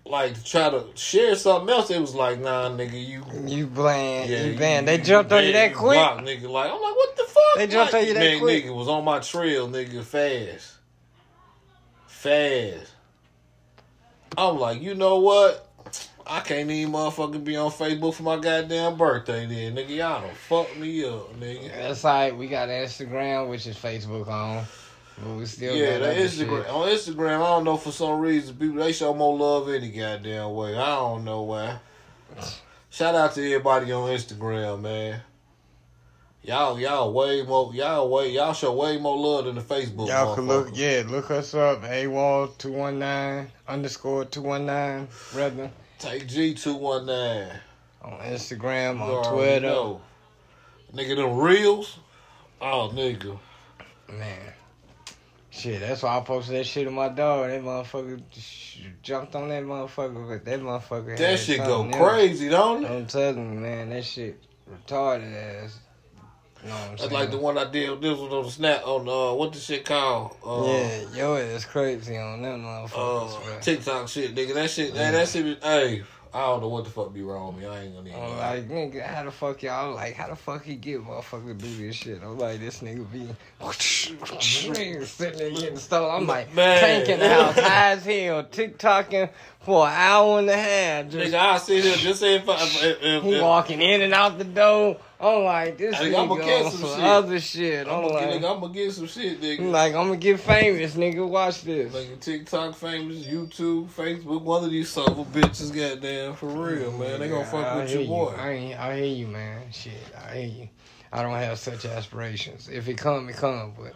[0.05, 3.25] like to try to share something else, it was like, nah, nigga, you.
[3.47, 4.87] You playing, Yeah, you.
[4.87, 5.99] They jumped on you that quick.
[5.99, 6.49] nigga.
[6.49, 7.43] Like I'm like, what the fuck?
[7.57, 8.65] They jumped Like, on you that man, quick.
[8.65, 10.75] Nigga was on my trail, nigga, fast,
[12.07, 12.93] fast.
[14.37, 15.68] I'm like, you know what?
[16.29, 19.47] I can't even motherfucking be on Facebook for my goddamn birthday.
[19.47, 21.69] Then, nigga, Y'all don't fuck me up, nigga.
[21.75, 24.65] That's like we got Instagram, which is Facebook on,
[25.23, 26.71] but we still Yeah, got Instagram shit.
[26.71, 27.37] on Instagram.
[27.37, 30.77] I don't know for some reason people they show more love any goddamn way.
[30.77, 31.79] I don't know why.
[32.91, 35.21] Shout out to everybody on Instagram, man.
[36.43, 40.09] Y'all, y'all way more, y'all way, y'all show way more love than the Facebook.
[40.09, 41.83] Y'all can look, yeah, look us up.
[41.83, 45.71] AWOL two one nine underscore two one nine, brother.
[45.99, 47.51] Take G two one nine.
[48.03, 49.67] On Instagram, on already Twitter.
[49.67, 50.01] know.
[50.95, 51.99] Nigga, them reels.
[52.61, 53.39] Oh, nigga.
[54.09, 54.53] Man.
[55.51, 57.49] Shit, that's why I posted that shit to my dog.
[57.51, 58.23] That motherfucker
[59.03, 61.17] jumped on that motherfucker, but that motherfucker.
[61.17, 62.11] That had shit go something else.
[62.11, 62.91] crazy, don't it?
[62.91, 64.41] I'm telling you, man, that shit
[64.71, 65.81] retarded ass.
[66.63, 68.01] You know That's like the one I did.
[68.01, 70.37] This was on the snap on uh, what the shit called?
[70.45, 73.61] Uh, yeah, yo, it's crazy on them motherfuckers, uh.
[73.61, 74.55] TikTok shit, nigga.
[74.55, 75.45] That shit, hey, that shit.
[75.45, 76.03] be- Hey,
[76.35, 77.69] I don't know what the fuck be wrong with me.
[77.71, 78.21] I ain't gonna even.
[78.21, 81.55] I'm like, nigga, how the fuck y'all like, how the fuck he get motherfucker to
[81.55, 82.21] do this shit?
[82.23, 83.29] I'm like, this nigga be
[85.07, 86.15] sitting there getting stolen.
[86.23, 86.81] I'm like, Man.
[86.81, 89.31] tanking the house high as hell, TikToking
[89.69, 91.11] for an hour and a half.
[91.11, 94.15] Just Nigga, I sit here just say if, if, if, he if walking in and
[94.15, 94.97] out the door.
[95.21, 97.05] I'm like, this nigga I'ma on some some shit.
[97.05, 97.87] other shit.
[97.87, 99.71] I'm I'm like, get, nigga, I'm gonna get some shit, nigga.
[99.71, 101.29] like, I'm gonna get famous, nigga.
[101.29, 101.93] Watch this.
[101.93, 107.21] Like TikTok famous, YouTube, Facebook, one of these son bitches, goddamn, for real, man.
[107.21, 108.09] They gonna fuck I with your you.
[108.09, 108.35] boy.
[108.39, 109.71] I, I hear you, man.
[109.71, 110.69] Shit, I hear you.
[111.13, 112.71] I don't have such aspirations.
[112.71, 113.75] If it come, it come.
[113.79, 113.95] But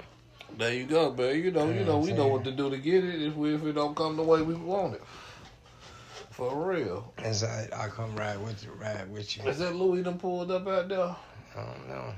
[0.59, 1.37] There you go, man.
[1.37, 3.65] You know, you know, we know what to do to get it if we if
[3.65, 5.03] it don't come the way we want it.
[6.33, 7.13] For real.
[7.19, 9.45] as I, I come ride with you, ride with you.
[9.45, 11.15] Is that Louis done pulled up out there?
[11.55, 12.15] I don't know.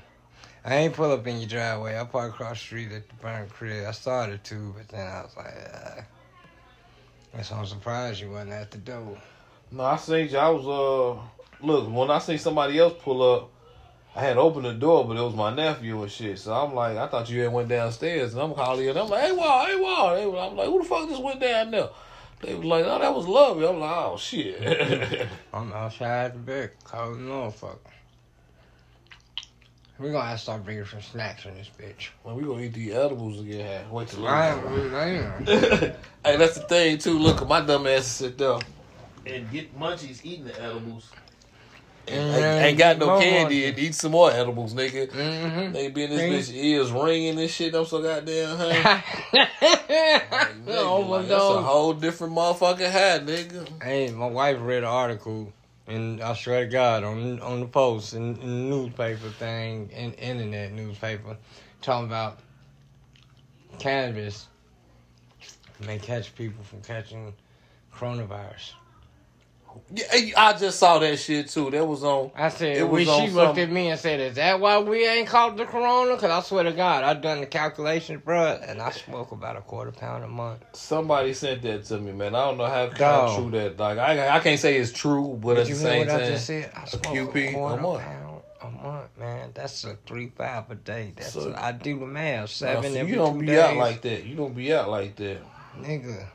[0.64, 1.98] I ain't pull up in your driveway.
[1.98, 3.86] I parked across the street at the burn crib.
[3.86, 6.00] I started to, but then I was like, uh,
[7.34, 9.18] that's why I'm surprised you wasn't at the door.
[9.72, 10.38] No, I seen you.
[10.38, 11.20] I was uh
[11.66, 13.50] look, when I seen somebody else pull up,
[14.14, 16.38] I had opened the door, but it was my nephew and shit.
[16.38, 19.08] So I'm like, I thought you had went downstairs and I'm calling you and I'm
[19.08, 20.50] like, hey Wall, hey Wall.
[20.50, 21.88] I'm like, who the fuck just went down there?
[22.40, 23.66] They was like, oh, that was lovely.
[23.66, 25.28] I'm like, oh shit.
[25.52, 27.78] I'm outside the back, calling motherfucker.
[29.98, 32.08] We gonna have to start bringing some snacks in this bitch.
[32.26, 33.88] Man, we gonna eat the edibles again.
[33.90, 34.86] Wait till I Louis.
[34.86, 35.48] ain't, I ain't.
[36.24, 37.16] hey, that's the thing too.
[37.18, 38.58] Look, at my dumb ass sit there
[39.24, 41.10] and get munchies eating the edibles.
[42.06, 45.08] Yeah, ain't, ain't got no candy and eat some more edibles, nigga.
[45.10, 45.72] Mm-hmm.
[45.72, 47.74] They be in this bitch ears ringing and shit.
[47.74, 49.04] I'm so goddamn high.
[49.32, 49.50] Like,
[50.68, 53.82] oh my like, that's a whole different motherfucking high, nigga.
[53.82, 55.52] Hey, my wife read an article
[55.86, 60.14] And I swear to God, on on the post and in, the newspaper thing, and
[60.14, 61.36] internet newspaper,
[61.80, 62.38] talking about
[63.78, 64.46] cannabis
[65.86, 67.34] may catch people from catching
[67.94, 68.72] coronavirus.
[69.94, 70.04] Yeah,
[70.36, 71.70] I just saw that shit too.
[71.70, 72.30] That was on.
[72.34, 75.28] I said, It was she looked at me and said, "Is that why we ain't
[75.28, 78.90] caught the corona?" Because I swear to God, I done the calculations, bruh, and I
[78.90, 80.60] smoke about a quarter pound a month.
[80.72, 82.34] Somebody sent that to me, man.
[82.34, 83.78] I don't know how, how true that.
[83.78, 86.70] Like, I I can't say it's true, but at the same what I just said?
[86.74, 88.02] I smoke a, QP a quarter month.
[88.02, 89.50] pound a month, man.
[89.54, 91.12] That's a three five a day.
[91.16, 92.50] That's So- I do the math.
[92.50, 93.58] Seven so you don't be days.
[93.58, 94.24] out like that.
[94.24, 95.38] You don't be out like that.
[95.80, 96.26] nigga.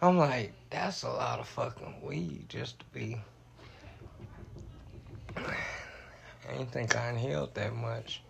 [0.00, 3.16] I'm like, that's a lot of fucking weed just to be.
[5.36, 8.22] I ain't think I inhaled that much.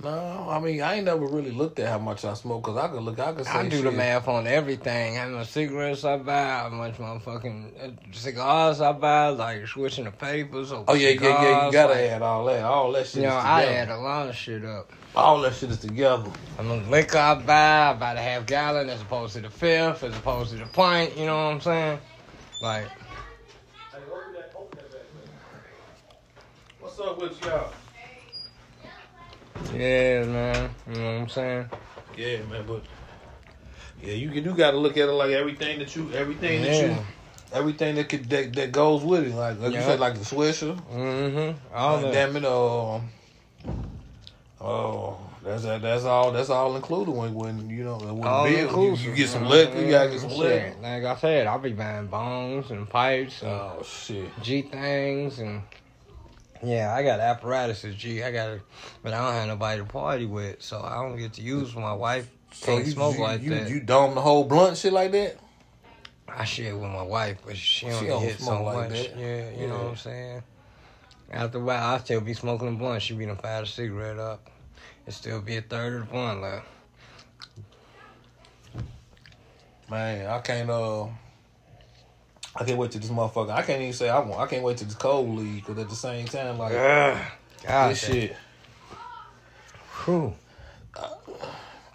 [0.00, 2.86] No, I mean I ain't never really looked at how much I smoke because I
[2.86, 3.18] could look.
[3.18, 5.16] I could say I do the math on everything.
[5.16, 10.12] How much cigarettes I buy, how much motherfucking uh, cigars I buy, like switching the
[10.12, 10.70] papers.
[10.70, 11.66] Over Oh yeah, yeah, yeah.
[11.66, 12.62] You gotta like, add all that.
[12.64, 14.92] All that shit You know, is I add a lot of shit up.
[15.16, 16.30] all that shit is together.
[16.60, 20.04] I mean, liquor I buy, I buy the half gallon as opposed to the fifth,
[20.04, 21.16] as opposed to the pint.
[21.18, 21.98] You know what I'm saying?
[22.60, 22.86] Like,
[26.78, 27.72] What's up with y'all?
[29.72, 30.70] Yeah, man.
[30.88, 31.70] You know what I'm saying?
[32.16, 32.82] Yeah, man, but
[34.02, 36.96] yeah, you you got to look at it like everything that you, everything that you,
[37.52, 39.34] everything that could that, that goes with it.
[39.34, 40.76] Like like you said, like the Swisher.
[40.90, 41.74] Mm-hmm.
[41.74, 42.12] All Like, that.
[42.12, 43.08] damn it, um,
[44.60, 48.84] oh, that's that's all that's all included when when you know when All the bill,
[48.84, 50.74] you, you get some liquor, you gotta get some liquor.
[50.80, 54.28] Like I said, I'll be buying bones and pipes and Oh shit.
[54.42, 55.62] G things and
[56.62, 58.22] yeah, I got apparatuses, G.
[58.22, 58.62] I got it,
[59.02, 61.92] but I don't have nobody to party with, so I don't get to use my
[61.92, 62.28] wife.
[62.52, 63.68] So Can't you, smoke you, like you, that.
[63.70, 65.36] you dome the whole blunt shit like that?
[66.28, 69.10] I share with my wife, but she She don't, don't hit so like much.
[69.10, 69.18] that.
[69.18, 70.42] Yeah, you know what I'm saying.
[71.30, 73.02] After a while, I still be smoking a blunt.
[73.02, 74.48] She be done fire the cigarette up.
[75.04, 76.66] and still be a third of the blunt left.
[79.90, 80.68] Man, I can't.
[80.70, 81.06] Uh,
[82.58, 83.50] I can't wait to this motherfucker.
[83.50, 84.40] I can't even say I want.
[84.40, 87.18] I can't wait to this cold leave because at the same time, like Ugh.
[87.64, 88.36] God, this shit.
[90.04, 90.34] Whew.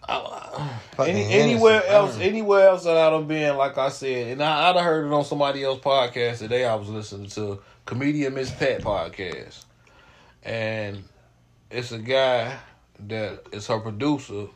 [0.08, 4.70] Fucking Any, anywhere else, anywhere else that I'd have been, like I said, and I,
[4.70, 6.66] I'd have heard it on somebody else's podcast today.
[6.66, 9.66] I was listening to comedian Miss Pat podcast,
[10.44, 11.04] and
[11.72, 12.56] it's a guy
[13.08, 14.48] that is her producer.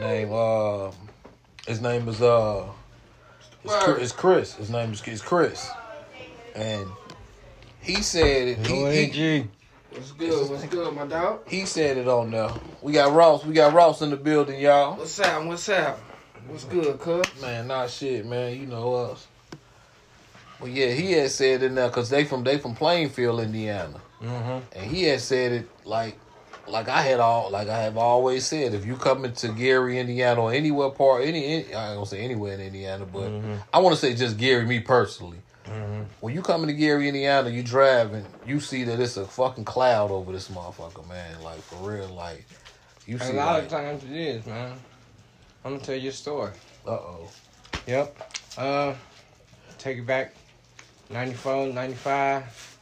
[0.00, 0.90] Name uh,
[1.66, 2.66] his name is uh,
[3.64, 4.54] it's Chris, it's Chris.
[4.54, 5.68] His name is is Chris,
[6.54, 6.86] and
[7.80, 8.62] he said it.
[8.62, 9.48] Go He, ahead, he, G.
[9.90, 10.50] What's good?
[10.50, 11.48] What's good, my dog?
[11.48, 12.50] he said it on there.
[12.82, 13.44] We got Ross.
[13.44, 14.96] We got Ross in the building, y'all.
[14.96, 15.44] What's up?
[15.44, 15.98] What's up?
[16.48, 17.24] What's good, cuz?
[17.40, 18.58] Man, not shit, man.
[18.58, 19.26] You know us.
[20.60, 24.78] Well, yeah, he had said it now because they from they from Plainfield, Indiana, Mm-hmm.
[24.78, 26.16] and he had said it like,
[26.66, 28.74] like I had all like I have always said.
[28.74, 32.54] If you coming to Gary, Indiana, or anywhere part any, any I gonna say anywhere
[32.54, 33.30] in Indiana, but
[33.72, 35.38] I want to say just Gary, me personally.
[36.20, 40.10] When you coming to Gary, Indiana, you driving, you see that it's a fucking cloud
[40.10, 41.42] over this motherfucker, man.
[41.42, 42.44] Like for real, like
[43.06, 44.72] you A lot Like, of times it is, man.
[45.64, 46.52] I'm gonna tell you a story.
[46.86, 47.30] uh oh.
[47.86, 48.32] Yep.
[48.58, 48.94] Uh,
[49.78, 50.34] take it back.
[51.10, 52.73] 94, 95.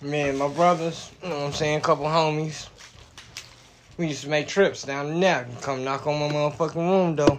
[0.00, 2.68] Me and my brothers, you know what I'm saying, a couple homies.
[3.96, 5.48] We used to make trips down there.
[5.60, 7.36] Come knock on my motherfucking room, though.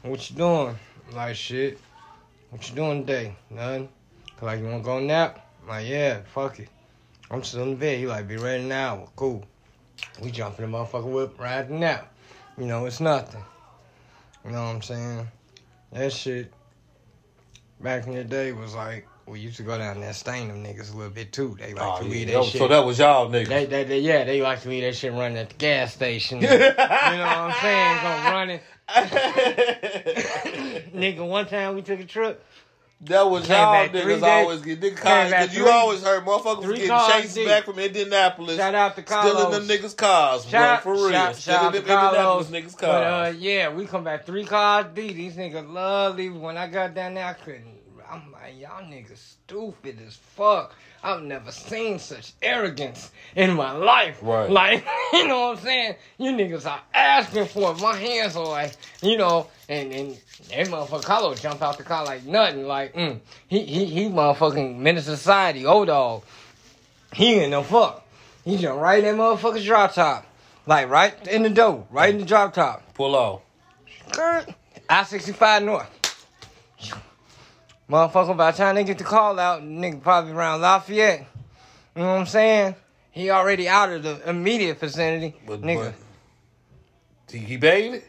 [0.00, 0.78] What you doing?
[1.12, 1.78] Like, shit.
[2.48, 3.36] What you doing today?
[3.50, 3.90] Nothing.
[4.40, 5.46] Like, you wanna go nap?
[5.68, 6.70] Like, yeah, fuck it.
[7.30, 7.98] I'm still in bed.
[7.98, 9.06] He like, be ready in an hour.
[9.14, 9.44] Cool.
[10.22, 12.14] We jump in the motherfucking whip, the nap.
[12.56, 13.44] You know, it's nothing.
[14.42, 15.28] You know what I'm saying?
[15.92, 16.50] That shit
[17.78, 20.64] back in the day was like we used to go down there and stain them
[20.64, 21.56] niggas a little bit too.
[21.58, 22.10] They like Oh, to yeah.
[22.10, 22.58] leave That that shit.
[22.58, 23.48] so that was y'all niggas.
[23.48, 26.40] they, they, they, yeah, they like to leave that shit running at the gas station.
[26.42, 27.96] you know what I'm saying?
[28.02, 28.60] Go running.
[30.94, 32.44] Nigga, one time we took a trip.
[33.02, 36.78] That was Came y'all niggas always get nigga cars because you always heard motherfuckers was
[36.80, 37.46] getting chased deep.
[37.46, 39.34] back from Indianapolis, Shout out to Carlos.
[39.34, 41.82] stealing them niggas cars, Shout, bro, for real, shout, stealing shout them.
[41.82, 43.36] Indianapolis niggas But uh, cars.
[43.36, 45.14] yeah, we come back three cars deep.
[45.14, 46.40] These niggas love leaving.
[46.40, 47.77] When I got down there, I couldn't.
[48.10, 50.74] I'm like, y'all niggas stupid as fuck.
[51.02, 54.18] I've never seen such arrogance in my life.
[54.22, 54.50] Right.
[54.50, 55.94] Like, you know what I'm saying?
[56.16, 57.80] You niggas are asking for it.
[57.82, 60.16] My hands are like, you know, and and
[60.50, 62.66] that motherfucker Carlos jump out the car like nothing.
[62.66, 66.22] Like, mm, he he he motherfucking menace society, old dog.
[67.12, 68.06] He ain't no fuck.
[68.44, 70.26] He jump right in that motherfucker's drop top.
[70.66, 72.94] Like right in the door, right in the drop top.
[72.94, 73.42] Pull off.
[74.12, 74.48] Kurt.
[74.88, 75.98] I 65 North.
[77.90, 81.26] Motherfucker, by the time they get the call out, nigga probably around Lafayette.
[81.96, 82.74] You know what I'm saying?
[83.10, 85.34] He already out of the immediate vicinity.
[85.46, 85.94] But, nigga.
[87.26, 88.04] but he, paid it.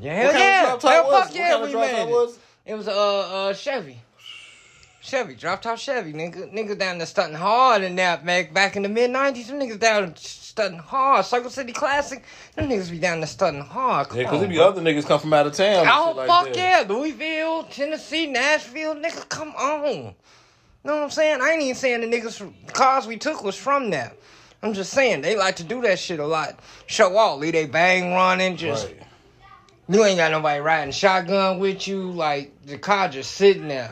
[0.00, 0.74] yeah, hell What kind yeah.
[0.74, 2.08] of drop Hell was fuck yeah, we made it.
[2.08, 2.74] was it?
[2.74, 4.00] Was a uh, uh, Chevy.
[5.00, 6.52] Chevy, drop top Chevy, nigga.
[6.52, 9.48] Nigga down there stunting hard in that back back in the mid nineties.
[9.48, 10.14] Them niggas down
[10.54, 11.24] stunting hard.
[11.24, 12.22] Circle City Classic.
[12.54, 14.08] Them niggas be down there stunting hard.
[14.08, 15.84] Come Yeah, because be other niggas come from out of town.
[15.90, 16.56] Oh like fuck that.
[16.56, 19.84] yeah, Louisville, Tennessee, Nashville, nigga, come on.
[19.96, 20.14] You
[20.84, 21.40] Know what I'm saying?
[21.42, 24.12] I ain't even saying the niggas from the cars we took was from there.
[24.62, 26.60] I'm just saying they like to do that shit a lot.
[26.86, 29.02] Show off, leave they bang running, just Right.
[29.88, 33.90] you ain't got nobody riding shotgun with you, like the car just sitting there.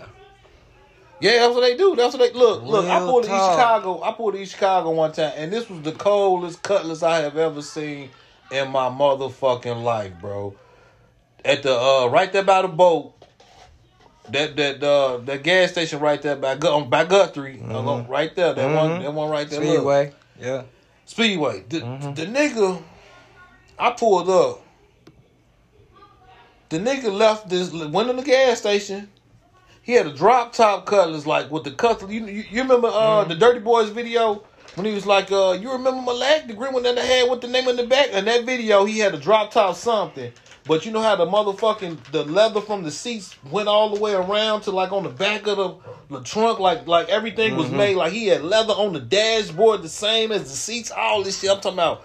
[1.23, 1.95] Yeah, that's what they do.
[1.95, 2.65] That's what they look.
[2.65, 3.33] Look, I pulled East.
[3.33, 4.03] Chicago.
[4.03, 7.63] I pulled East Chicago one time, and this was the coldest cutlass I have ever
[7.63, 8.11] seen
[8.51, 10.57] in my motherfucking life, bro.
[11.45, 13.15] At the uh, right there by the boat,
[14.31, 18.55] that that uh, that gas station right there by Gu- by Guthrie, uh, right there.
[18.55, 19.03] That one, Mhm.
[19.03, 19.61] that one right there.
[19.61, 19.69] look.
[19.77, 20.13] Speedway.
[20.41, 20.63] Yeah.
[21.07, 21.65] Speedway.
[21.69, 22.15] The, Mm-hmm.
[22.15, 22.83] the nigga,
[23.79, 24.61] I pulled up.
[26.71, 29.09] The nigga left this, went in the gas station.
[29.83, 32.11] He had a drop top cutlass, like with the cutlass.
[32.11, 33.29] You, you, you remember uh, Mm-hmm.
[33.31, 34.45] the Dirty Boys video
[34.77, 37.41] when he was like, uh, "You remember Malak, the green one that I had with
[37.41, 40.33] the name in the back?" In that video, he had a drop top something.
[40.65, 44.15] But you know how the motherfucking the leather from the seats went all the way
[44.15, 45.75] around to like on the back of the,
[46.19, 49.89] the trunk, like like everything was made like he had leather on the dashboard, the
[49.89, 50.93] same as the seats.
[50.93, 52.05] All this shit I'm talking about.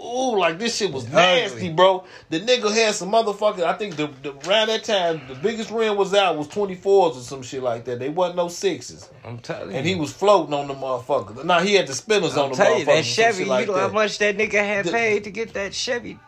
[0.00, 1.72] Ooh, like this shit was nasty, Ugly.
[1.72, 2.04] bro.
[2.30, 3.64] The nigga had some motherfucking.
[3.64, 7.14] I think the, the around that time the biggest rim was out was 24s or
[7.20, 7.98] some shit like that.
[7.98, 9.76] They wasn't no sixes, I'm telling you.
[9.76, 11.44] and he was floating on the motherfucker.
[11.44, 12.86] Now he had the spinners on I'm the telling you, motherfucker.
[12.86, 15.52] that and Chevy, like you know how much that nigga had The- paid to get
[15.54, 16.18] that Chevy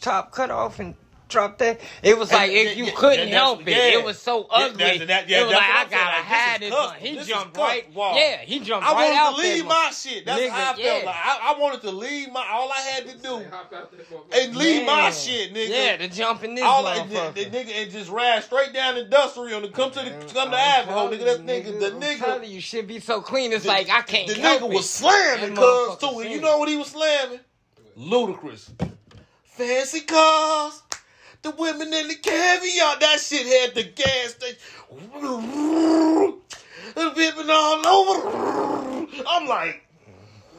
[0.00, 0.94] top cut off and
[1.34, 1.80] drop that?
[2.02, 3.70] It was like And- if you yeah, couldn't help it.
[3.72, 3.98] yeah.
[3.98, 4.76] It was so ugly.
[4.78, 6.78] that's- that- yeah, it was like I gotta Like, this hide is this.
[6.78, 6.96] one.
[7.00, 7.92] He This jumped right.
[7.94, 8.14] Wow.
[8.16, 8.96] Yeah, he jumped right out.
[8.96, 9.54] I right wanted out to there.
[9.56, 10.24] leave my shit.
[10.26, 10.78] That's Nigga, how I felt.
[10.78, 10.92] yeah.
[11.06, 12.46] Like I, I wanted to leave my.
[12.50, 14.44] All I had to do Hop out that motherfucker.
[14.44, 15.68] and leave my shit, nigga.
[15.68, 18.96] Yeah, to jump in this All I, the, the nigga and just ride straight down
[18.96, 21.24] industrial to come to the come to I'm Ivanhoe, nigga.
[21.24, 23.52] That nigga, the nigga, you, shit be so clean.
[23.52, 25.60] It's like I can't The nigga was slamming That
[25.98, 26.20] cuz too.
[26.20, 27.40] And you know what he was slamming?
[27.98, 28.70] Ludacris.
[29.44, 30.82] Fancy cars.
[31.44, 32.98] The women in the caviar.
[33.00, 34.56] That shit had the gas station.
[37.14, 39.06] Vipping all over.
[39.28, 39.86] I'm like,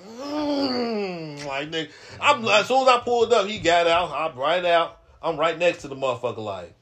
[0.08, 1.90] mm, like nigga.
[2.22, 4.12] I'm as soon as I pulled up, he got out.
[4.12, 5.00] I'm right out.
[5.24, 6.38] I'm right next to the motherfucker.
[6.38, 6.76] Like,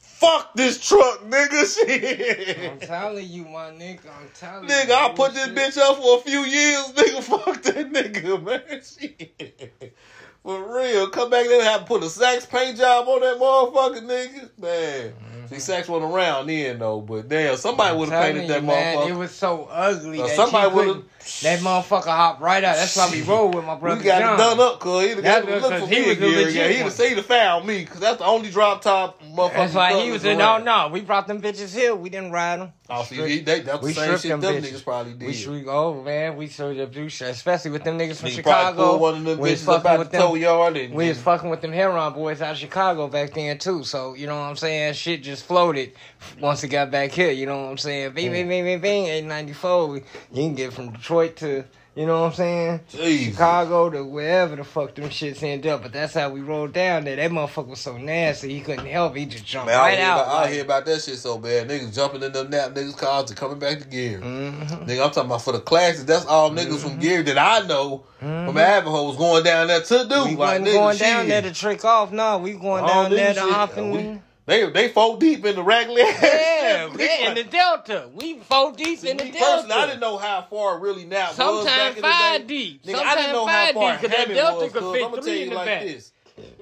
[0.00, 1.66] fuck this truck, nigga.
[1.86, 2.70] Shit.
[2.70, 4.06] I'm telling you, my nigga.
[4.06, 4.92] I'm telling Nigga, you.
[4.94, 5.54] Nigga, I put this Shit.
[5.54, 7.22] bitch up for a few years, nigga.
[7.44, 8.62] Fuck that nigga, man.
[8.82, 9.94] Shit.
[10.42, 11.08] For real.
[11.10, 14.48] Come back there and have to put a Sax paint job on that motherfucker, nigga.
[14.58, 15.12] Man.
[15.48, 18.96] See, Sax wasn't around then, though, but damn, somebody would have painted that you, man,
[18.98, 19.08] motherfucker.
[19.10, 20.20] It was so ugly.
[20.22, 21.08] Uh, that somebody would've- couldn't-
[21.42, 22.76] That motherfucker hopped right out.
[22.76, 24.34] That's why we roll with my brother we got John.
[24.34, 26.54] it done up, cuz have got to look for he me was the again.
[26.54, 26.90] Yeah, one.
[26.90, 29.52] have, he'd have found me, because that's the only drop top motherfucker.
[29.54, 30.38] That's why he was in.
[30.38, 31.94] No, no, we brought them bitches here.
[31.94, 32.72] We didn't ride them.
[32.90, 35.26] Oh, see, he- they, that's the We same shit them them niggas probably did.
[35.26, 38.82] We should oh man, we showed up do shit, especially with them niggas from Chicago.
[38.82, 40.36] pulled one of them we was fucking with them.
[40.36, 43.84] yard and We was fucking with them Heron boys out of Chicago back then too.
[43.84, 44.94] So you know what I'm saying?
[44.94, 45.92] Shit just floated
[46.40, 47.30] once it got back here.
[47.30, 48.12] You know what I'm saying?
[48.12, 48.32] Bing, hmm.
[48.32, 49.06] bing, bing, bing, bing.
[49.06, 49.96] 894.
[49.96, 50.02] You
[50.32, 51.64] can get from Detroit to
[51.96, 52.80] you know what I'm saying?
[52.92, 53.24] Jeez.
[53.32, 55.82] Chicago to wherever the fuck them shits end up.
[55.82, 57.16] But that's how we rolled down there.
[57.16, 59.16] That motherfucker was so nasty, he couldn't help.
[59.16, 59.20] it.
[59.20, 60.20] He just jumped Man, I right hear out.
[60.26, 61.68] About, I hear about that shit so bad.
[61.68, 64.20] Niggas jumping in them nap niggas cars and coming back to gear.
[64.20, 64.86] Mhm.
[64.86, 66.04] Nigga, I'm talking about for the classes.
[66.06, 66.88] That's all niggas Mm-hmm.
[66.88, 70.24] from gear that I know from Ivanhoe was going down there to do.
[70.24, 72.12] We like, wasn't nigga, going down there to trick off.
[72.12, 73.90] No, we going All down there to shit, hop in.
[73.90, 76.00] we- They they four deep in the regular.
[76.00, 78.08] Yeah, yeah, in the Delta.
[78.14, 79.44] We four deep See, in the me Delta.
[79.68, 82.46] personally, I didn't know how far really nap was back Sometimes in the five day.
[82.46, 82.82] deep.
[82.84, 84.72] Nigga, I didn't know how far deep, Hammond Delta was.
[84.72, 85.82] could fit I'm gonna three tell you like back.
[85.82, 86.12] this.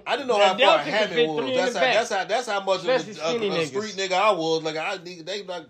[0.05, 1.55] I didn't know That how far Delta could Hammond was.
[1.55, 4.31] That's how, that's how that's how much Especially of a, a, a street nigga I
[4.33, 4.63] was.
[4.65, 5.67] Like I they like.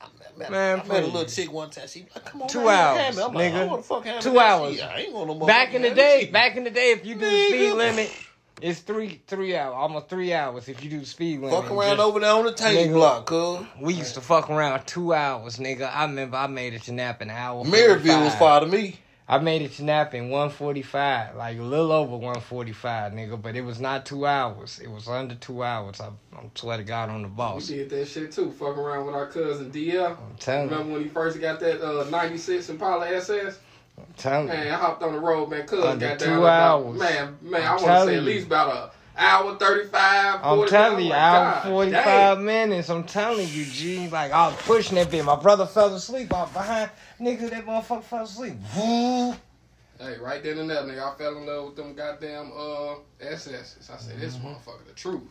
[0.00, 0.06] I
[0.38, 1.88] met, Man, I met a little chick one time.
[1.88, 3.78] She like, come on, Two man, hours, like, nigga.
[3.78, 4.76] I fuck Two hours.
[4.76, 7.14] shit, I ain't want no Back in the day, back in the day, if you
[7.16, 8.12] do the speed limit,
[8.62, 11.62] it's three three hours, almost three hours if you do the speed limit.
[11.62, 12.94] Fuck around Just- over there on the tank Nigga.
[12.94, 13.66] block, cuz.
[13.80, 15.90] We used to fuck around two hours, nigga.
[15.94, 17.64] I remember I made it to nap an hour.
[17.64, 18.38] Merrillville was 45.
[18.38, 18.98] far to me.
[19.30, 23.40] I made it to nap in 145, like a little over 145, nigga.
[23.40, 24.80] But it was not two hours.
[24.82, 26.00] It was under two hours.
[26.00, 27.54] I, I swear to God on the boss.
[27.54, 27.68] We boss.
[27.68, 28.50] did that shit too.
[28.52, 30.12] Fucking around with our cousin DL.
[30.12, 30.74] I'm telling you.
[30.74, 33.58] Remember when he first got that uh, 96 Impala SS?
[34.06, 34.54] I'm telling you.
[34.54, 35.66] Man, I hopped on the road, man.
[35.66, 36.98] Cuz Under got two down about, hours.
[36.98, 38.28] man, man, I'm I want to say at you.
[38.28, 40.68] least about a hour 35, I'm 45.
[40.70, 42.04] telling you, like, hour God 45
[42.36, 42.44] damn.
[42.44, 42.88] minutes.
[42.88, 44.08] I'm telling you, G.
[44.08, 45.24] Like, I was pushing that bit.
[45.24, 46.90] My brother fell asleep out behind.
[47.20, 48.54] Nigga, that motherfucker fell asleep.
[48.76, 49.32] Woo.
[50.00, 53.90] Hey, right then and there, nigga, I fell in love with them goddamn uh SS's.
[53.92, 54.46] I said, this Mm-hmm.
[54.46, 55.22] motherfucker, the truth.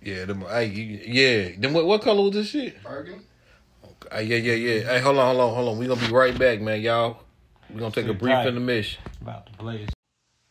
[0.00, 1.48] Yeah, them, hey, yeah.
[1.58, 2.80] Then what, what color was this shit?
[2.84, 3.24] Burgundy.
[4.14, 4.80] Uh, yeah, yeah, yeah.
[4.92, 5.78] Hey, hold on, hold on, hold on.
[5.78, 7.18] We gonna be right back, man, y'all.
[7.72, 8.46] We gonna take a Sit brief tight.
[8.48, 9.02] intermission.
[9.20, 9.88] About to blaze.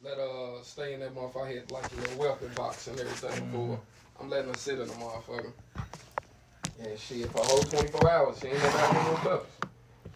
[0.03, 1.45] Let uh stay in that motherfucker.
[1.47, 3.51] I had like a little weapon box and everything Mm-hmm.
[3.51, 3.79] before.
[4.19, 5.51] I'm letting her sit in the motherfucker.
[6.79, 9.51] And shit, for a whole 24 hours, she ain't never had no puppies.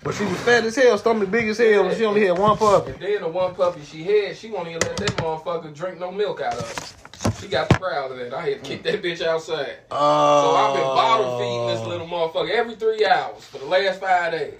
[0.04, 2.58] But she was fat as hell, stomach big as hell, and she only had one
[2.58, 2.92] puppy.
[2.92, 6.12] And then the one puppy she had, she won't even let that motherfucker drink no
[6.12, 7.36] milk out of it.
[7.42, 8.34] She got the proud of that.
[8.34, 9.78] I had to kick that bitch outside.
[9.92, 14.00] Oh, So I've been bottle feeding this little motherfucker every three hours for the last
[14.00, 14.54] five days.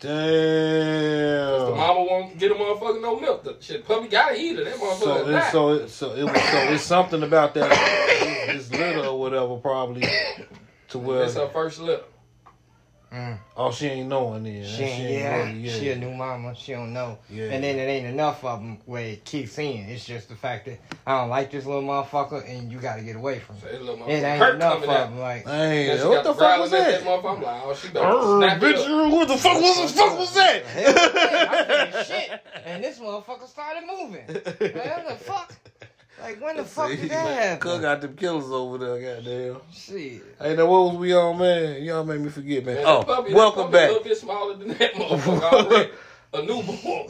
[0.00, 3.42] The mama won't get a motherfucker no milk.
[3.44, 4.64] The shit puppy gotta eat it.
[4.64, 7.70] That motherfucker So, it's, so, it, so it was so it's something about that
[8.46, 10.06] this litter or whatever probably
[10.88, 12.04] to where It's her first litter.
[13.12, 13.38] Mm.
[13.56, 15.72] oh she ain't knowing then She ain't, yeah, really- yeah.
[15.72, 16.54] she a new mama.
[16.54, 17.16] She don't know.
[17.30, 17.44] Yeah.
[17.44, 19.88] And then it ain't enough of them where it kicks in.
[19.88, 23.02] It's just the fact that I don't like this little motherfucker and you got to
[23.02, 23.80] get away from So it.
[24.10, 25.08] It ain't enough of out.
[25.10, 25.18] them.
[25.18, 27.08] Like, Hey, Then she what the the fuck was growling at that?
[27.08, 27.36] motherfucker.
[27.36, 28.80] I'm like, oh, she better snap it up.
[28.86, 30.64] bitch, what the fuck was the fuck was that?
[30.66, 32.42] hell yeah, I shit.
[32.66, 34.26] And this motherfucker started moving.
[34.26, 34.36] Man,
[35.04, 35.54] what the fuck?
[36.20, 37.82] Like, when the fuck did that Cook happen?
[37.82, 39.60] got them killers over there, goddamn.
[39.72, 40.22] Shit.
[40.40, 41.82] Hey, now what was we on, man?
[41.82, 42.76] Y'all made me forget, man.
[42.76, 43.88] Man, oh, puppy, welcome puppy back.
[43.88, 45.90] A little bit smaller than that motherfucker already.
[46.34, 46.76] A newborn.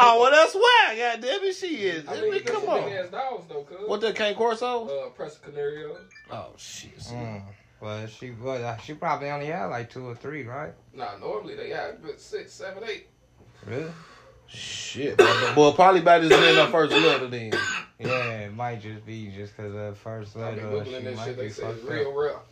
[0.00, 0.94] Oh, well, that's why.
[0.96, 2.08] goddamn it, she is.
[2.08, 2.90] I I mean, mean, come on.
[3.12, 3.66] dogs though.
[3.86, 4.86] What that Cane Corso?
[4.86, 5.96] Uh, Presa Canario.
[6.32, 6.98] Oh shit.
[6.98, 7.42] Mm.
[7.80, 8.60] Well, she was.
[8.60, 10.72] uh, She probably only had like two or three, right?
[10.92, 13.06] Nah, normally they have but six, seven, eight.
[13.64, 13.90] Really?
[14.48, 15.18] Shit.
[15.18, 17.52] Well, well, probably by this in her first letter then.
[17.98, 20.84] Yeah, it might just be just because of first I be letter.
[20.86, 21.36] She that might shit.
[21.36, 22.16] be They say fucked real up.
[22.16, 22.42] real.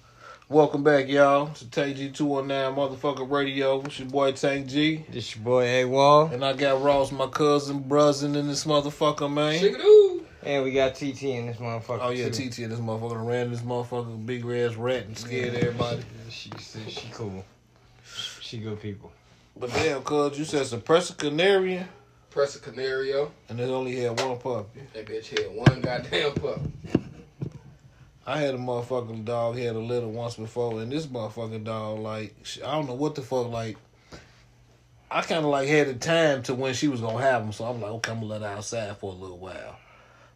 [0.48, 3.80] Welcome back, y'all, to Tank G two one nine motherfucker radio.
[3.82, 7.26] It's your boy Tank G, This your boy A Wall, and I got Ross, my
[7.26, 9.60] cousin, buzzing in this motherfucker, man.
[9.60, 10.22] Shigadoo.
[10.44, 11.98] and we got TT in this motherfucker.
[12.02, 12.48] Oh yeah, too.
[12.50, 16.02] TT and this motherfucker ran this motherfucker big ass rat and scared everybody.
[16.30, 17.44] She she, she cool.
[18.40, 19.10] She good people.
[19.58, 21.86] But damn, cuz you said suppressor canarian,
[22.30, 23.32] Presa Canario.
[23.48, 24.82] and it only had one puppy.
[24.92, 26.60] That bitch had one goddamn pup.
[28.26, 32.00] I had a motherfucking dog he had a litter once before, and this motherfucking dog,
[32.00, 33.78] like, I don't know what the fuck, like,
[35.10, 37.64] I kind of like had the time to when she was gonna have him, so
[37.64, 39.78] I'm like, okay, I'm gonna let her outside for a little while.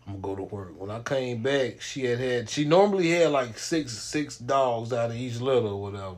[0.06, 0.80] I'm gonna go to work.
[0.80, 5.10] When I came back, she had had, she normally had like six six dogs out
[5.10, 6.16] of each litter or whatever,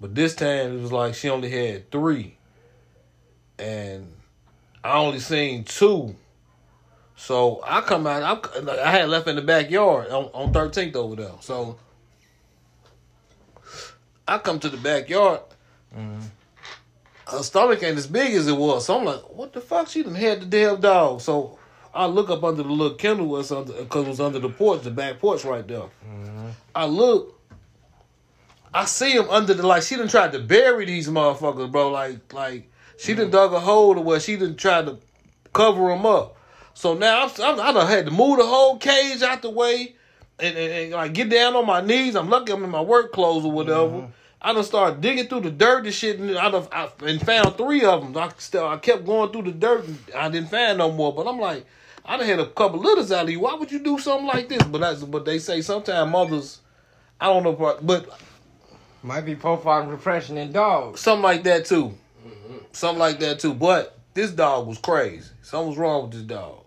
[0.00, 2.36] but this time it was like she only had three,
[3.58, 4.12] and
[4.82, 6.16] I only seen two.
[7.16, 8.22] So I come out.
[8.56, 11.32] I, I had left in the backyard on on Thirteenth over there.
[11.40, 11.78] So
[14.26, 15.40] I come to the backyard.
[15.96, 16.20] Mm-hmm.
[17.26, 18.86] Her stomach ain't as big as it was.
[18.86, 19.88] So I'm like, what the fuck?
[19.88, 21.20] She done had the damn dog.
[21.20, 21.58] So
[21.92, 24.82] I look up under the little kennel was under because it was under the porch,
[24.82, 25.88] the back porch right there.
[26.08, 26.48] Mm-hmm.
[26.74, 27.37] I look.
[28.72, 31.90] I see him under the like she done tried to bury these motherfuckers, bro.
[31.90, 34.98] Like like she done dug a hole to where she done tried to
[35.52, 36.36] cover them up.
[36.74, 39.94] So now I'm, I'm I done had to move the whole cage out the way
[40.38, 42.14] and, and, and like get down on my knees.
[42.14, 43.88] I'm lucky I'm in my work clothes or whatever.
[43.88, 44.12] Mm-hmm.
[44.40, 47.56] I done started digging through the dirt and shit, and I done I, and found
[47.56, 48.16] three of them.
[48.16, 51.12] I still I kept going through the dirt, and I didn't find no more.
[51.12, 51.66] But I'm like,
[52.04, 53.40] I done had a couple litters out of you.
[53.40, 54.62] Why would you do something like this?
[54.62, 56.60] But that's but they say sometimes mothers,
[57.20, 57.84] I don't know, but
[59.02, 61.00] Might be postpartum depression in dogs.
[61.00, 61.94] something like that too,
[62.72, 63.54] something like that too.
[63.54, 65.30] But this dog was crazy.
[65.42, 66.64] Something was wrong with this dog.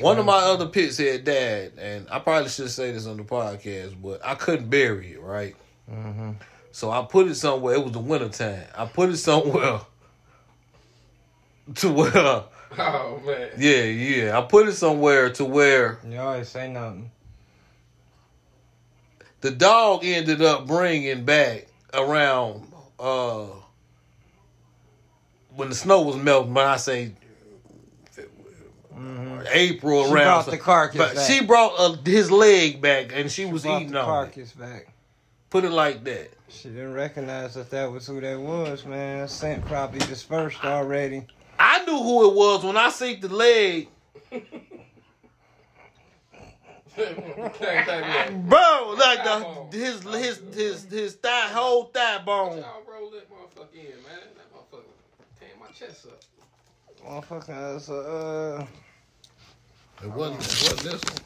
[0.00, 3.24] One of my other pits had died, and I probably should say this on the
[3.24, 5.56] podcast, but I couldn't bury it, right?
[5.92, 6.30] Mm-hmm.
[6.72, 7.74] So I put it somewhere.
[7.74, 8.64] It was the winter time.
[8.78, 9.80] I put it somewhere
[11.74, 12.16] to where,
[12.78, 13.50] Oh man.
[13.58, 14.38] yeah, yeah.
[14.38, 17.10] I put it somewhere to where You always say nothing.
[19.40, 22.66] The dog ended up bringing back around
[22.98, 23.46] uh
[25.54, 26.54] when the snow was melting.
[26.54, 27.12] When I say
[29.52, 33.46] April She around, brought so- the carcass she brought uh, his leg back, and she,
[33.46, 34.58] was Brought eating the on it.
[34.58, 34.92] back.
[35.48, 36.30] Put it like that.
[36.48, 39.26] She didn't recognize that that was who that was, man.
[39.28, 41.26] Scent probably dispersed already.
[41.58, 43.88] I knew who it was when I see the leg, Can't take it.
[46.96, 48.94] Bro.
[48.98, 52.58] Like the his his his his thigh whole thigh bone.
[52.58, 54.18] Y'all roll that motherfucker in, man.
[54.36, 54.82] That motherfucker
[55.38, 56.20] tearing my chest up.
[57.06, 58.66] Motherfucker, that's uh,
[60.02, 60.40] It wasn't.
[60.40, 61.20] It wasn't this one.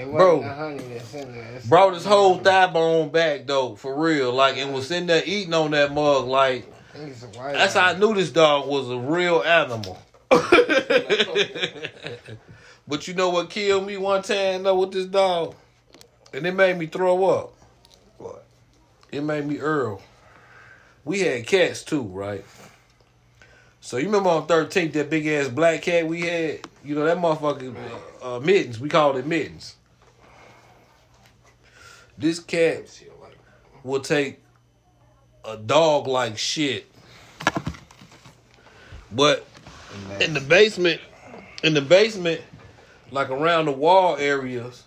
[0.00, 0.36] It Bro.
[0.36, 1.52] wasn't the honey that's in there.
[1.56, 4.32] It's Brought his whole thigh bone back though, for real.
[4.32, 6.26] Like and was sitting there eating on that mug.
[6.26, 9.42] Like I think it's a white that's how I knew this dog was a real
[9.42, 9.98] animal.
[12.88, 15.54] but you know what killed me one time though with this dog,
[16.32, 17.54] and it made me throw up.
[18.18, 18.44] What?
[19.10, 20.02] It made me Earl.
[21.04, 22.44] We had cats too, right?
[23.80, 26.60] So you remember on 13th that big ass black cat we had?
[26.84, 27.74] You know that motherfucker
[28.22, 28.80] uh, uh, mittens.
[28.80, 29.76] We called it mittens.
[32.18, 33.00] This cat
[33.84, 34.40] will take
[35.44, 36.90] a dog like shit.
[39.12, 39.46] But
[40.20, 41.00] in the basement,
[41.62, 42.40] in the basement,
[43.10, 44.84] like around the wall areas,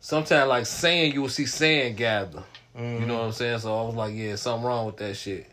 [0.00, 2.42] sometimes like sand, you will see sand gather.
[2.76, 3.12] You know mm-hmm.
[3.12, 3.58] what I'm saying?
[3.58, 5.50] So I was like, yeah, something wrong with that shit.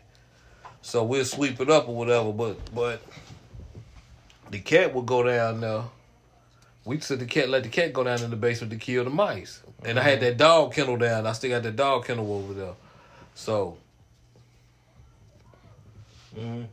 [0.80, 2.32] So we'll sweep it up or whatever.
[2.32, 3.02] But but
[4.50, 5.82] the cat will go down there.
[6.84, 9.10] We said the cat let the cat go down in the basement to kill the
[9.10, 9.62] mice.
[9.84, 10.24] And I had mm-hmm.
[10.24, 11.26] that dog kennel down.
[11.26, 12.74] I still got that dog kennel over there.
[13.34, 13.76] So
[16.36, 16.64] mm-hmm.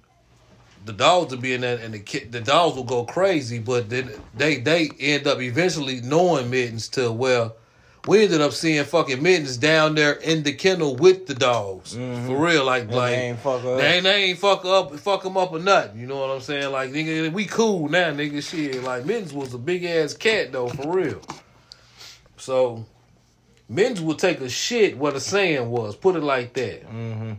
[0.85, 3.59] The dogs will be in there, and the kid, the dogs will go crazy.
[3.59, 7.55] But then they they end up eventually knowing mittens to well.
[8.07, 12.37] We ended up seeing fucking mittens down there in the kennel with the dogs for
[12.37, 13.77] real, like And like they ain't fuck up.
[13.79, 15.99] they ain't, they ain't fuck up, fuck them up or nothing.
[15.99, 16.71] You know what I'm saying?
[16.71, 18.47] Like nigga, we cool now, nigga.
[18.47, 21.19] Shit, like Mittens was a big ass cat though, for real.
[22.37, 22.85] So
[23.67, 25.95] Mittens would take a shit where the sand was.
[25.95, 26.83] Put it like that.
[26.87, 27.33] Mm-hmm.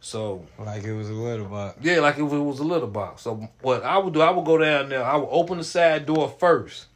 [0.00, 1.76] So Like it was a little box.
[1.82, 3.22] yeah, like if it was a little box.
[3.22, 5.04] So what I would do, I would go down there.
[5.04, 6.86] I would open the side door first.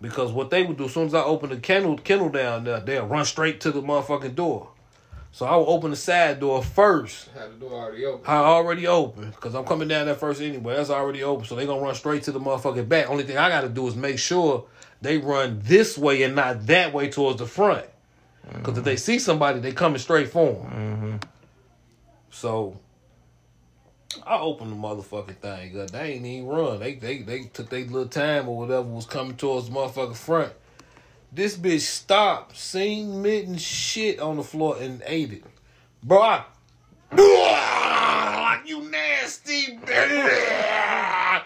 [0.00, 2.80] Because what they would do, as soon as I open the kennel, kennel down there,
[2.80, 4.68] they'll run straight to the motherfucking door.
[5.32, 7.28] So I would open the side door first.
[7.30, 8.24] had the door already open.
[8.26, 10.76] I already open because I'm coming down there first anyway.
[10.76, 13.08] That's already open, so they gonna run straight to the motherfucking back.
[13.08, 14.64] Only thing I gotta do is make sure
[15.00, 17.86] they run this way and not that way towards the front.
[18.54, 20.56] Because if they see somebody, they coming straight for them.
[20.70, 21.16] Mm-hmm.
[22.30, 22.78] So
[24.26, 25.90] I opened the motherfucking thing up.
[25.90, 26.80] They ain't even run.
[26.80, 30.52] They they they took their little time or whatever was coming towards the motherfucking front.
[31.32, 35.44] This bitch stopped, seen mitten shit on the floor and ate it.
[36.02, 36.44] Bro, I
[38.66, 41.42] you nasty bitch.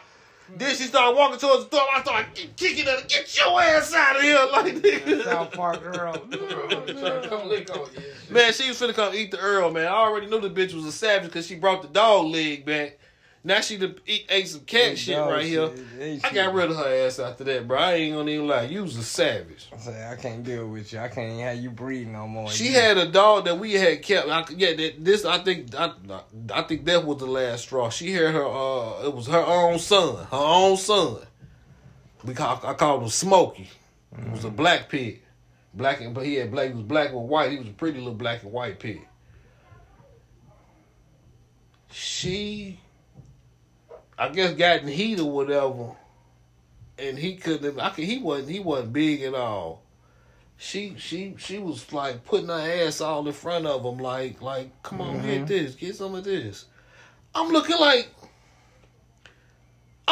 [0.57, 1.86] Then she started walking towards the door.
[1.94, 3.03] I started kicking her.
[3.09, 5.24] Get your ass out of here, like nigga.
[5.24, 6.12] South Park girl.
[6.30, 8.03] Trying come lick on you.
[8.30, 9.86] Man, she was finna come eat the Earl, man.
[9.86, 12.99] I already knew the bitch was a savage because she brought the dog leg back.
[13.43, 15.68] Now she done eat, ate some cat shit right here.
[15.68, 15.99] shit.
[15.99, 17.78] They I got rid of her ass after that, bro.
[17.78, 18.62] I ain't gonna even lie.
[18.64, 19.66] You was a savage.
[19.72, 20.99] I say I can't deal with you.
[20.99, 22.51] I can't have you breathe no more.
[22.51, 24.28] She You- had a dog that we had kept.
[24.28, 25.93] I, yeah, that, this I think I,
[26.53, 27.88] I think that was the last straw.
[27.88, 28.45] She had her.
[28.47, 31.16] Uh, it was her own son, her own son.
[32.22, 33.70] We call I called him Smokey.
[34.18, 35.22] It was a black pig,
[35.72, 36.68] black and but he had black.
[36.68, 37.53] He was black with white.
[37.53, 39.01] He was a pretty little black and white pig.
[41.93, 42.78] She,
[44.20, 45.96] I guess, got in heat or whatever,
[46.98, 47.80] and he couldn't.
[47.80, 48.50] I could, he wasn't.
[48.50, 49.82] He wasn't big at all
[50.60, 54.70] she she she was like putting her ass all in front of him, like like
[54.82, 55.44] come on, get mm-hmm.
[55.46, 56.66] this, get some of this.
[57.34, 58.10] I'm looking like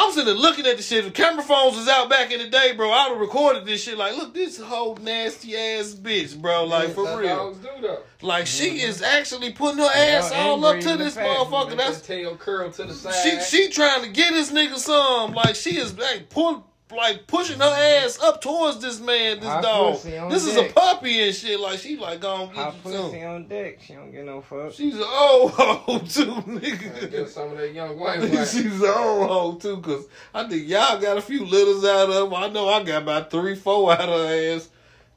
[0.01, 1.03] I'm sitting there looking at the shit.
[1.05, 2.89] The camera phones was out back in the day, bro.
[2.91, 3.97] I'd have recorded this shit.
[3.97, 6.63] Like, look, this whole nasty ass bitch, bro.
[6.65, 7.35] Like for That's real.
[7.35, 7.99] dogs do though.
[8.21, 11.27] Like she is actually putting her ass Yeah, all up to this fast.
[11.49, 11.77] motherfucker.
[11.77, 13.13] That's That's tail curl to the side.
[13.23, 15.33] she she trying to get this nigga some.
[15.33, 17.65] Like she is like pull like pushing her
[18.03, 19.93] ass up towards this man, this Hot dog.
[19.93, 21.59] pussy on This is a puppy and shit.
[21.59, 23.03] Like she like gonna get Hot you some.
[23.05, 23.79] pussy on deck.
[23.81, 24.73] She don't get no fuck.
[24.73, 28.47] She's an old hoe too, Gotta Get some of that young white white.
[28.47, 32.29] She's an old hoe too, cause I think y'all got a few litters out of.
[32.31, 32.35] her.
[32.35, 34.69] I know I got about three, four out of her ass.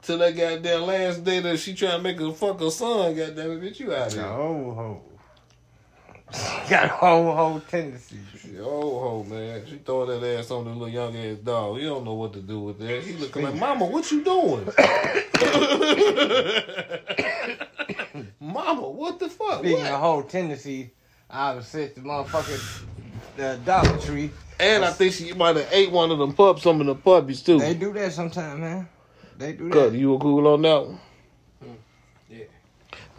[0.02, 3.14] Till that goddamn last day that she trying to make her fuck her son.
[3.16, 4.24] Goddamn it, bitch, you out of here.
[4.24, 5.02] Oh ho.
[6.70, 8.16] Got a whole whole tendency.
[8.40, 9.66] She a old oh, hoe, oh, man.
[9.66, 11.78] She throwing that ass on the little young ass dog.
[11.78, 13.02] He don't know what to do with that.
[13.02, 14.64] He looking like, Mama, what you doing?
[18.40, 19.58] Mama, what the fuck?
[19.58, 19.92] Speaking What?
[19.92, 20.92] of whole tendency,
[21.28, 22.84] I was at the motherfucking
[23.36, 24.30] the Dollar Tree.
[24.58, 27.42] And I think she might have ate one of them pups, some of the puppies
[27.42, 27.58] too.
[27.58, 28.88] They do that sometimes, man.
[29.36, 29.98] They do Cut, that.
[29.98, 30.98] you were cool on that one?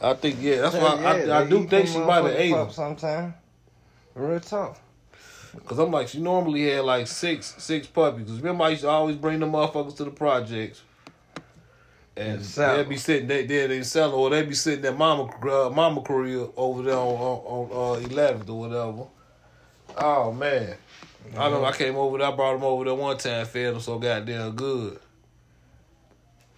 [0.03, 0.61] I think yeah.
[0.61, 2.69] That's Yeah, why I, I do think she might have ate them.
[2.71, 3.33] Sometime.
[4.15, 4.77] Real talk.
[5.65, 8.27] Cause I'm like she normally had like six six puppies.
[8.27, 10.81] Cause remember I used to always bring them motherfuckers to the projects.
[12.15, 15.23] And they'd be sitting there, they there they sell or they'd be sitting at mama
[15.49, 19.07] uh, mama career over there on on, on uh, 11th or whatever.
[19.97, 20.75] Oh man,
[21.37, 22.27] I know I came over there.
[22.27, 24.99] I brought them over there one time, fed them so goddamn good.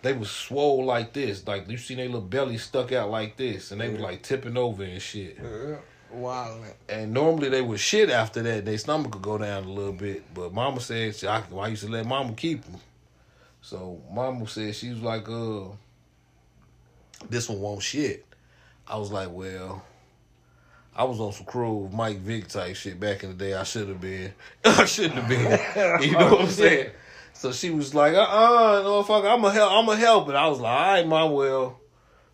[0.06, 1.48] They was swole like this.
[1.48, 4.56] Like you see their little belly stuck out like this, and they was like tipping
[4.56, 5.38] over and shit.
[6.12, 6.62] Wild.
[6.88, 8.66] And normally they would shit after that.
[8.66, 10.24] Their stomach could go down a little bit.
[10.34, 12.80] But Mama said she, I, I used to let Mama keep them.
[13.62, 15.70] So Mama said she was like, uh,
[17.28, 18.26] this one won't shit.
[18.88, 19.84] I was like, well,
[20.96, 23.56] I was on some cruel Mike Vick type shit back in the day.
[23.56, 24.34] I should have been.
[24.66, 26.02] I shouldn't have been.
[26.04, 26.92] you know what I'm saying?
[27.36, 30.30] So she was like, uh uh no fuck, I'm a help I'm a help.
[30.30, 31.80] And I was like, all right, mom, well,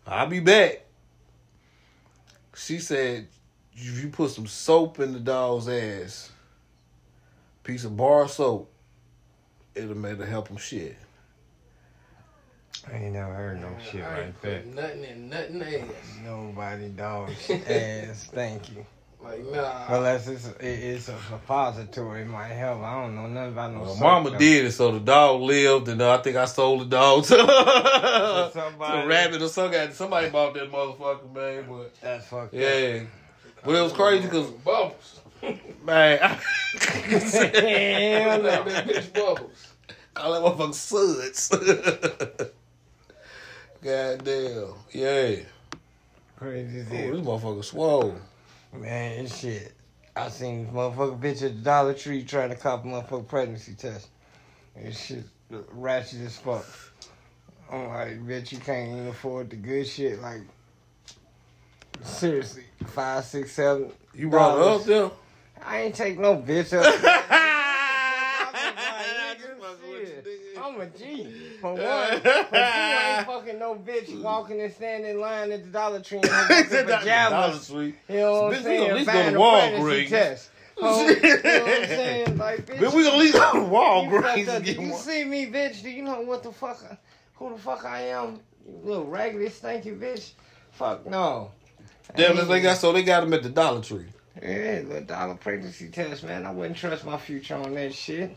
[0.06, 0.86] I'll be back.
[2.56, 3.28] She said,
[3.74, 6.30] if you put some soap in the dog's ass,
[7.64, 8.70] piece of bar soap,
[9.74, 10.96] it'll make it help him shit.
[12.90, 14.66] I ain't never heard no shit I ain't like that.
[14.66, 16.18] nothing in nothing ass.
[16.24, 18.30] Nobody dog's ass.
[18.32, 18.84] Thank you.
[19.22, 19.84] Like nah.
[19.88, 22.82] Unless it's it, it's a suppository, it might help.
[22.82, 23.82] I don't know nothing about no.
[23.82, 24.38] Well, mama though.
[24.38, 27.36] did it, so the dog lived, and uh, I think I sold the dog to,
[27.36, 29.02] to somebody.
[29.02, 29.92] a rabbit or something.
[29.92, 31.66] Somebody bought that motherfucker, man.
[31.68, 32.60] But That's fucked up.
[32.60, 33.04] yeah,
[33.64, 35.20] but it was crazy because bubbles.
[35.84, 38.64] man, I Hell Like no.
[38.72, 39.66] that bitch bubbles.
[40.14, 41.48] call that motherfucker suds.
[43.82, 45.36] God damn, yeah.
[46.36, 47.12] Crazy as Ooh, hell.
[47.16, 48.14] this motherfucker swole.
[48.72, 49.72] Man, shit.
[50.16, 53.74] I seen this motherfucker bitch at the Dollar Tree trying to cop a motherfucker pregnancy
[53.74, 54.08] test.
[54.74, 55.24] And shit
[55.72, 56.66] ratchet as fuck.
[57.70, 60.20] I'm like, bitch, you can't even afford the good shit.
[60.20, 60.42] Like,
[62.02, 63.92] seriously, five, six, seven.
[64.14, 65.10] You brought her up there.
[65.64, 67.28] I ain't take no bitch up.
[70.62, 71.28] I'm a G.
[71.60, 72.81] For one, ain't fucking
[73.74, 76.70] no bitch walking and standing in line at the Dollar Tree in her He fucking
[76.70, 77.68] said that Dollar pajamas.
[77.70, 77.94] Tree.
[78.08, 80.08] You know what I'm we gonna at least go to Walgreens.
[80.08, 80.50] test.
[80.84, 82.38] Oh, you know what I'm saying?
[82.38, 84.64] Like, bitch, But we gonna leave out to you Walgreens fucked and up.
[84.64, 85.00] get Do you one.
[85.00, 85.82] see me, bitch?
[85.82, 86.98] Do you know what the fuck, I-
[87.34, 88.40] who the fuck I am?
[88.66, 90.30] You little raggedy, stinky bitch.
[90.72, 91.50] Fuck no.
[92.16, 94.06] Damn, they got so they got him at the Dollar Tree.
[94.42, 96.46] Yeah, the dollar pregnancy test, man.
[96.46, 98.36] I wouldn't trust my future on that shit.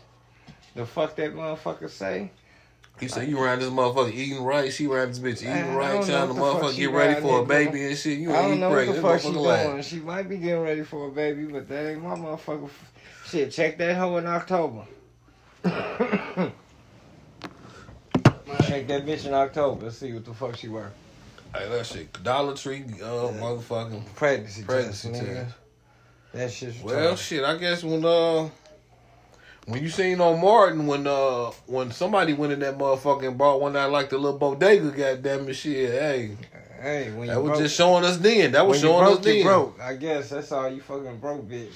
[0.76, 2.32] The fuck that motherfucker say?
[3.00, 4.72] He said, "You around this motherfucker eating right?
[4.72, 7.42] She around this bitch eating right, trying to what the fuck motherfucker get ready for
[7.42, 8.20] a baby and shit.
[8.20, 9.02] You I ain't don't know what the pregnant.
[9.02, 9.82] fuck she doing.
[9.82, 12.70] She might be getting ready for a baby, but that ain't my motherfucker.
[13.26, 14.86] Shit, check that hoe in October.
[15.64, 16.54] check
[18.88, 19.86] that bitch in October.
[19.86, 20.94] Let's see what the fuck she worth.
[21.54, 25.56] Hey, that shit, Dollar Tree, uh, motherfucking Pregnancy, pregnancy test.
[26.34, 28.50] That shit's Well, shit, I guess when uh
[29.66, 33.62] when you seen on Martin when uh when somebody went in that motherfucking and bought
[33.62, 35.92] one that like the little bodega, goddamn it, shit.
[35.92, 36.38] Hey,
[36.86, 38.52] Hey, when that was broke, just showing us then.
[38.52, 39.44] That was showing us broke, you then.
[39.44, 39.80] broke.
[39.82, 41.74] I guess that's all you fucking broke, bitch.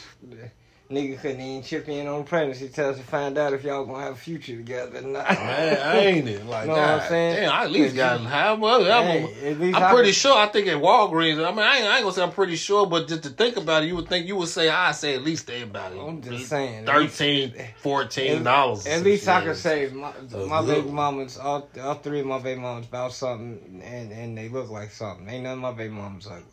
[0.89, 4.05] Nigga couldn't even chip in on the pregnancy test to find out if y'all gonna
[4.05, 5.29] have a future together or not.
[5.29, 6.43] Man, I ain't it?
[6.47, 7.35] Like, Know what I'm saying?
[7.35, 8.81] damn, I at least got how much?
[8.87, 10.35] I'm, Hey, at least I'm pretty sure.
[10.35, 11.45] I think at Walgreens.
[11.45, 13.57] I mean, I ain't, I ain't gonna say I'm pretty sure, but just to think
[13.57, 15.99] about it, you would think you would say I say at least they about it.
[15.99, 16.87] I'm just saying.
[16.87, 18.87] 13 14 dollars.
[18.87, 20.11] At least I can say my,
[20.47, 24.49] my baby mamas, all, all three of my baby mamas about something, and, and they
[24.49, 25.29] look like something.
[25.29, 26.45] Ain't none of my baby mamas ugly.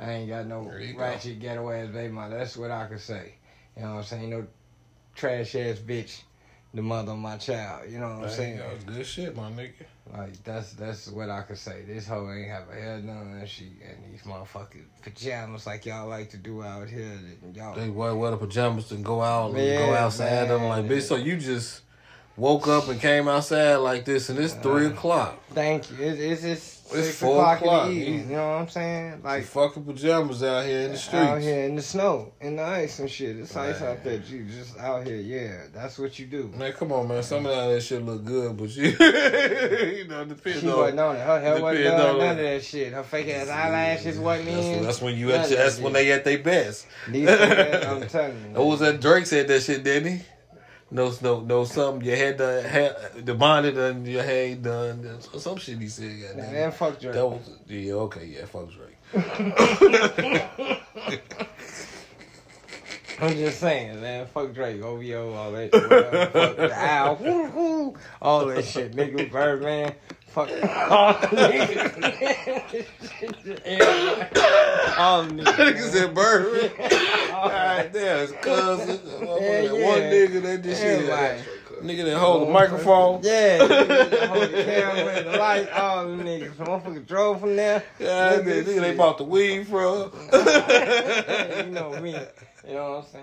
[0.00, 1.00] I ain't got no you go.
[1.00, 2.34] ratchet ghetto ass baby mama.
[2.34, 3.34] That's what I can say.
[3.78, 4.30] You know what I'm saying?
[4.30, 4.46] No
[5.14, 6.22] trash ass bitch,
[6.74, 7.90] the mother of my child.
[7.90, 8.58] You know what I'm saying?
[8.58, 9.72] That's Good shit, my nigga.
[10.12, 11.82] Like that's that's what I could say.
[11.86, 16.08] This hoe ain't have a hair done, and she and these motherfucking pajamas like y'all
[16.08, 17.18] like to do out here.
[17.54, 20.50] Y'all They wear, wear the pajamas and go out and Yeah, go outside.
[20.50, 21.82] I'm like, bitch, so you just
[22.36, 25.38] woke up and came outside like this, and it's three Uh, o'clock.
[25.50, 25.98] Thank you.
[26.00, 28.30] It's, it's just It's six four o'clock, o'clock, in the evening.
[28.30, 29.20] You know what I'm saying?
[29.22, 31.14] Like fucking pajamas out here in the streets.
[31.28, 33.36] out here in the snow, in the ice and shit.
[33.38, 34.14] It's ice out there.
[34.28, 35.16] You just out here.
[35.16, 36.50] Yeah, that's what you do.
[36.56, 37.22] Man, come on, man.
[37.22, 40.76] Some of that shit look good, but you, you know, depends She on.
[40.78, 41.20] wasn't on it.
[41.20, 42.00] Her hair wasn't done.
[42.00, 42.92] on None of that shit.
[42.92, 44.82] Her fake ass eyelashes wasn't That's, in.
[44.82, 46.86] that's when you at your, that that's when they at their best.
[47.08, 48.54] These I'm telling you.
[48.56, 49.00] What was that?
[49.00, 50.24] Drake said that shit, didn't he?
[50.90, 51.64] No, no, no.
[51.64, 52.64] Something your head done,
[53.24, 55.18] the bonnet done, your head done.
[55.20, 56.06] Some shit he said.
[56.06, 56.52] Nah, goddamn.
[56.52, 57.14] Man, fuck Drake.
[57.14, 58.96] That was yeah, okay, yeah, fuck Drake.
[63.20, 64.26] I'm just saying, man.
[64.26, 65.72] Fuck Drake, OVO, all that.
[65.72, 66.26] Whatever.
[66.26, 69.30] fuck the owl, all that shit, nigga.
[69.30, 69.92] Birdman.
[70.28, 72.18] Fuck all the niggas.
[74.98, 76.70] all Nigga said Bird.
[77.32, 79.00] Alright, there's his cousin.
[79.20, 79.72] Yeah, yeah.
[79.72, 81.08] One nigga that this shit.
[81.10, 81.42] Everybody.
[81.82, 83.20] Nigga that hold the microphone.
[83.22, 86.54] Yeah, niggas hold the camera the light, all the niggas.
[86.56, 87.82] Motherfucker drove from there.
[87.98, 90.10] Yeah, damn, Nigga, nigga they bought the weed from.
[91.66, 92.16] You know me.
[92.66, 93.22] You know what I'm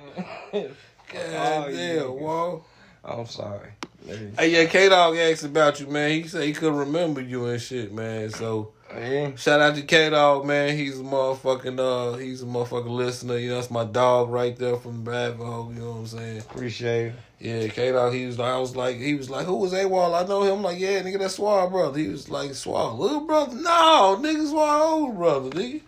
[0.53, 0.71] saying?
[1.13, 1.21] God
[1.67, 2.01] Oh, damn, yeah.
[2.03, 2.63] whoa.
[3.03, 3.69] I'm sorry.
[4.07, 6.11] Hey, yeah, K Dog asked about you, man.
[6.11, 8.29] He said he couldn't remember you and shit, man.
[8.29, 9.35] So Yeah.
[9.35, 10.77] shout out to K Dog, man.
[10.77, 13.37] He's a motherfucking uh, he's a motherfucking listener.
[13.37, 15.39] You know, that's my dog right there from Bradford.
[15.39, 16.39] You know what I'm saying?
[16.39, 17.13] Appreciate it.
[17.39, 18.13] Yeah, K Dog.
[18.13, 18.39] He was.
[18.39, 20.23] I was like, he was like, who was AWOL?
[20.23, 20.57] I know him.
[20.57, 21.99] I'm like, yeah, nigga, that's Swag brother.
[21.99, 23.55] He was like, Swag little brother.
[23.55, 25.81] No, nigga, Swag old brother, nigga.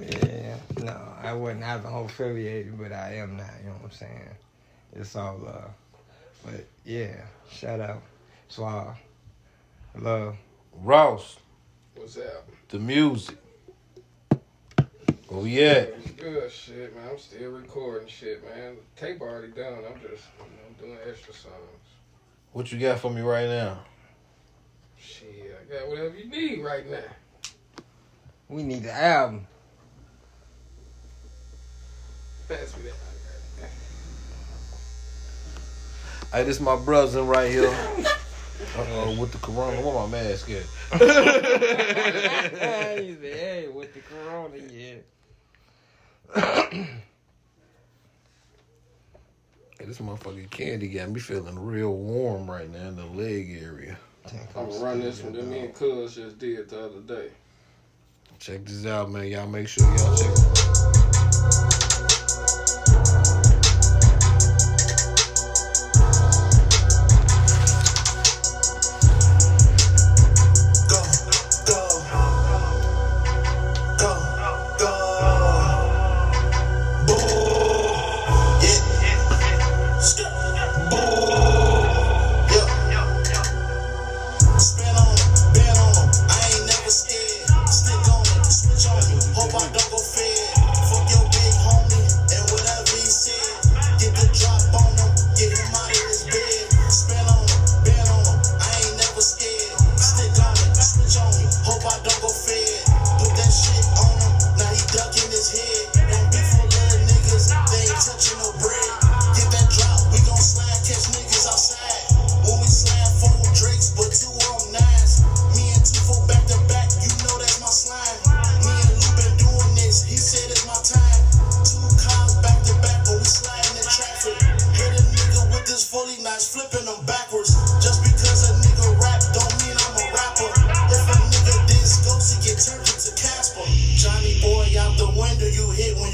[0.00, 3.50] Yeah, no, I wasn't Ivanhoe affiliated, but I am now.
[3.60, 4.28] You know what I'm saying?
[4.94, 5.68] It's all uh,
[6.44, 7.20] But yeah,
[7.50, 8.02] shout out,
[8.48, 8.96] Swag,
[9.94, 10.36] love.
[10.72, 11.36] Ross,
[11.94, 12.48] What's up?
[12.70, 13.36] the music.
[15.30, 15.86] Oh yeah.
[16.16, 17.08] Good shit, man.
[17.10, 18.76] I'm still recording shit, man.
[18.76, 19.74] The tape already done.
[19.86, 21.52] I'm just you know, doing extra songs.
[22.54, 23.80] What you got for me right now?
[24.98, 27.02] Shit, I got whatever you need right now.
[28.48, 29.46] We need the album.
[32.48, 33.17] Pass me that.
[36.32, 37.74] Hey, this my brother right here.
[38.76, 39.80] Uh oh, with the corona.
[39.80, 40.62] Where my mask at?
[43.00, 44.96] He said, hey, with the corona, yeah.
[49.78, 53.96] Hey, this motherfucking candy got me feeling real warm right now in the leg area.
[54.56, 57.30] I'm gonna run this one that me and Cuz just did the other day.
[58.40, 59.28] Check this out, man.
[59.28, 61.97] Y'all make sure y'all check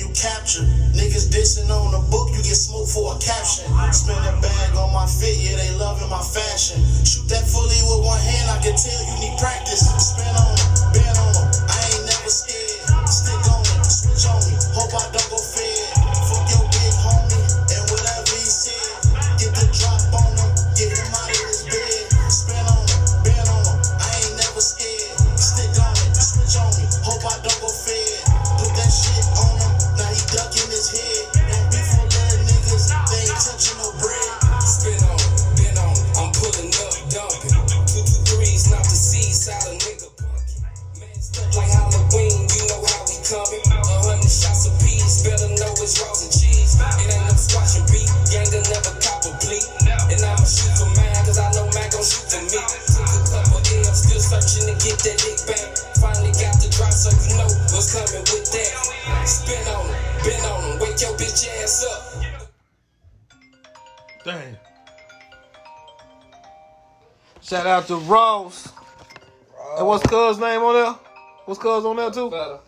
[0.05, 0.63] you capture.
[0.93, 3.65] Niggas dissing on the book, you get smoked for a caption.
[3.93, 6.85] Spin a bag on my fit, yeah, they loving my fashion.
[7.05, 9.89] Shoot that fully with one hand, I can tell you need practice.
[9.97, 10.53] Spin on
[10.93, 11.34] bend on
[68.15, 68.73] Shout out Ross.
[69.77, 70.95] And what's Cuz name on there?
[71.47, 72.31] What's Cuz on there too?
[72.31, 72.59] Better,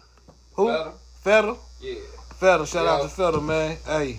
[0.54, 0.66] Who?
[0.66, 0.92] better.
[1.22, 1.58] Federal?
[1.80, 1.94] Yeah.
[2.34, 2.66] Federal.
[2.66, 3.76] Shout out to Federal, man.
[3.86, 4.18] Hey,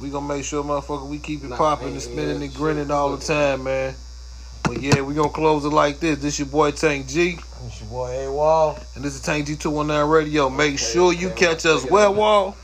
[0.00, 2.54] we gonna make sure, motherfucker, we keep it Nah, popping man, and spinning yeah, and
[2.54, 3.96] grinning shit, all the time, man.
[4.62, 6.20] But yeah, we gonna close it like this.
[6.20, 10.08] This your boy Tank G, It's your boy A-Wall and this is Tank G 219
[10.08, 10.48] Radio.
[10.48, 12.14] Make sure you okay, catch us take it where, out.
[12.14, 12.56] Wall?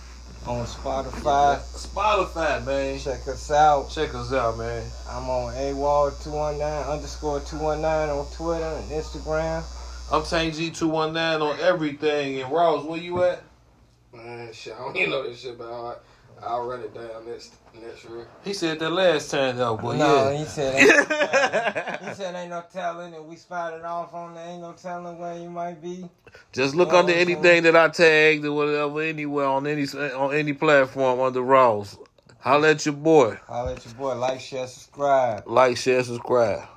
[0.47, 1.61] On Spotify.
[1.61, 2.99] Spotify, man.
[2.99, 3.91] Check us out.
[3.91, 4.85] Check us out, man.
[5.09, 9.63] I'm on AWAL219 underscore 219 on Twitter and Instagram.
[10.11, 12.41] I'm Tank G 219 on everything.
[12.41, 13.43] And Ross, where you at?
[14.13, 15.99] Man, shit, I don't even know this shit, but I'll,
[16.43, 18.27] I'll run it down next next year.
[18.45, 20.39] He said that last time though, but no, yeah.
[20.39, 24.49] he said ain't, he said ain't no telling, and we spotted off on there.
[24.49, 26.11] Ain't no telling where you might be.
[26.53, 30.53] Just look Oh, under anything that I tagged or whatever anywhere on any on any
[30.55, 31.99] platform under Ross.
[32.41, 33.39] Holla at your boy.
[33.47, 34.17] Holla at your boy.
[34.17, 35.45] Like, share, subscribe.
[35.47, 36.69] Like, share, subscribe.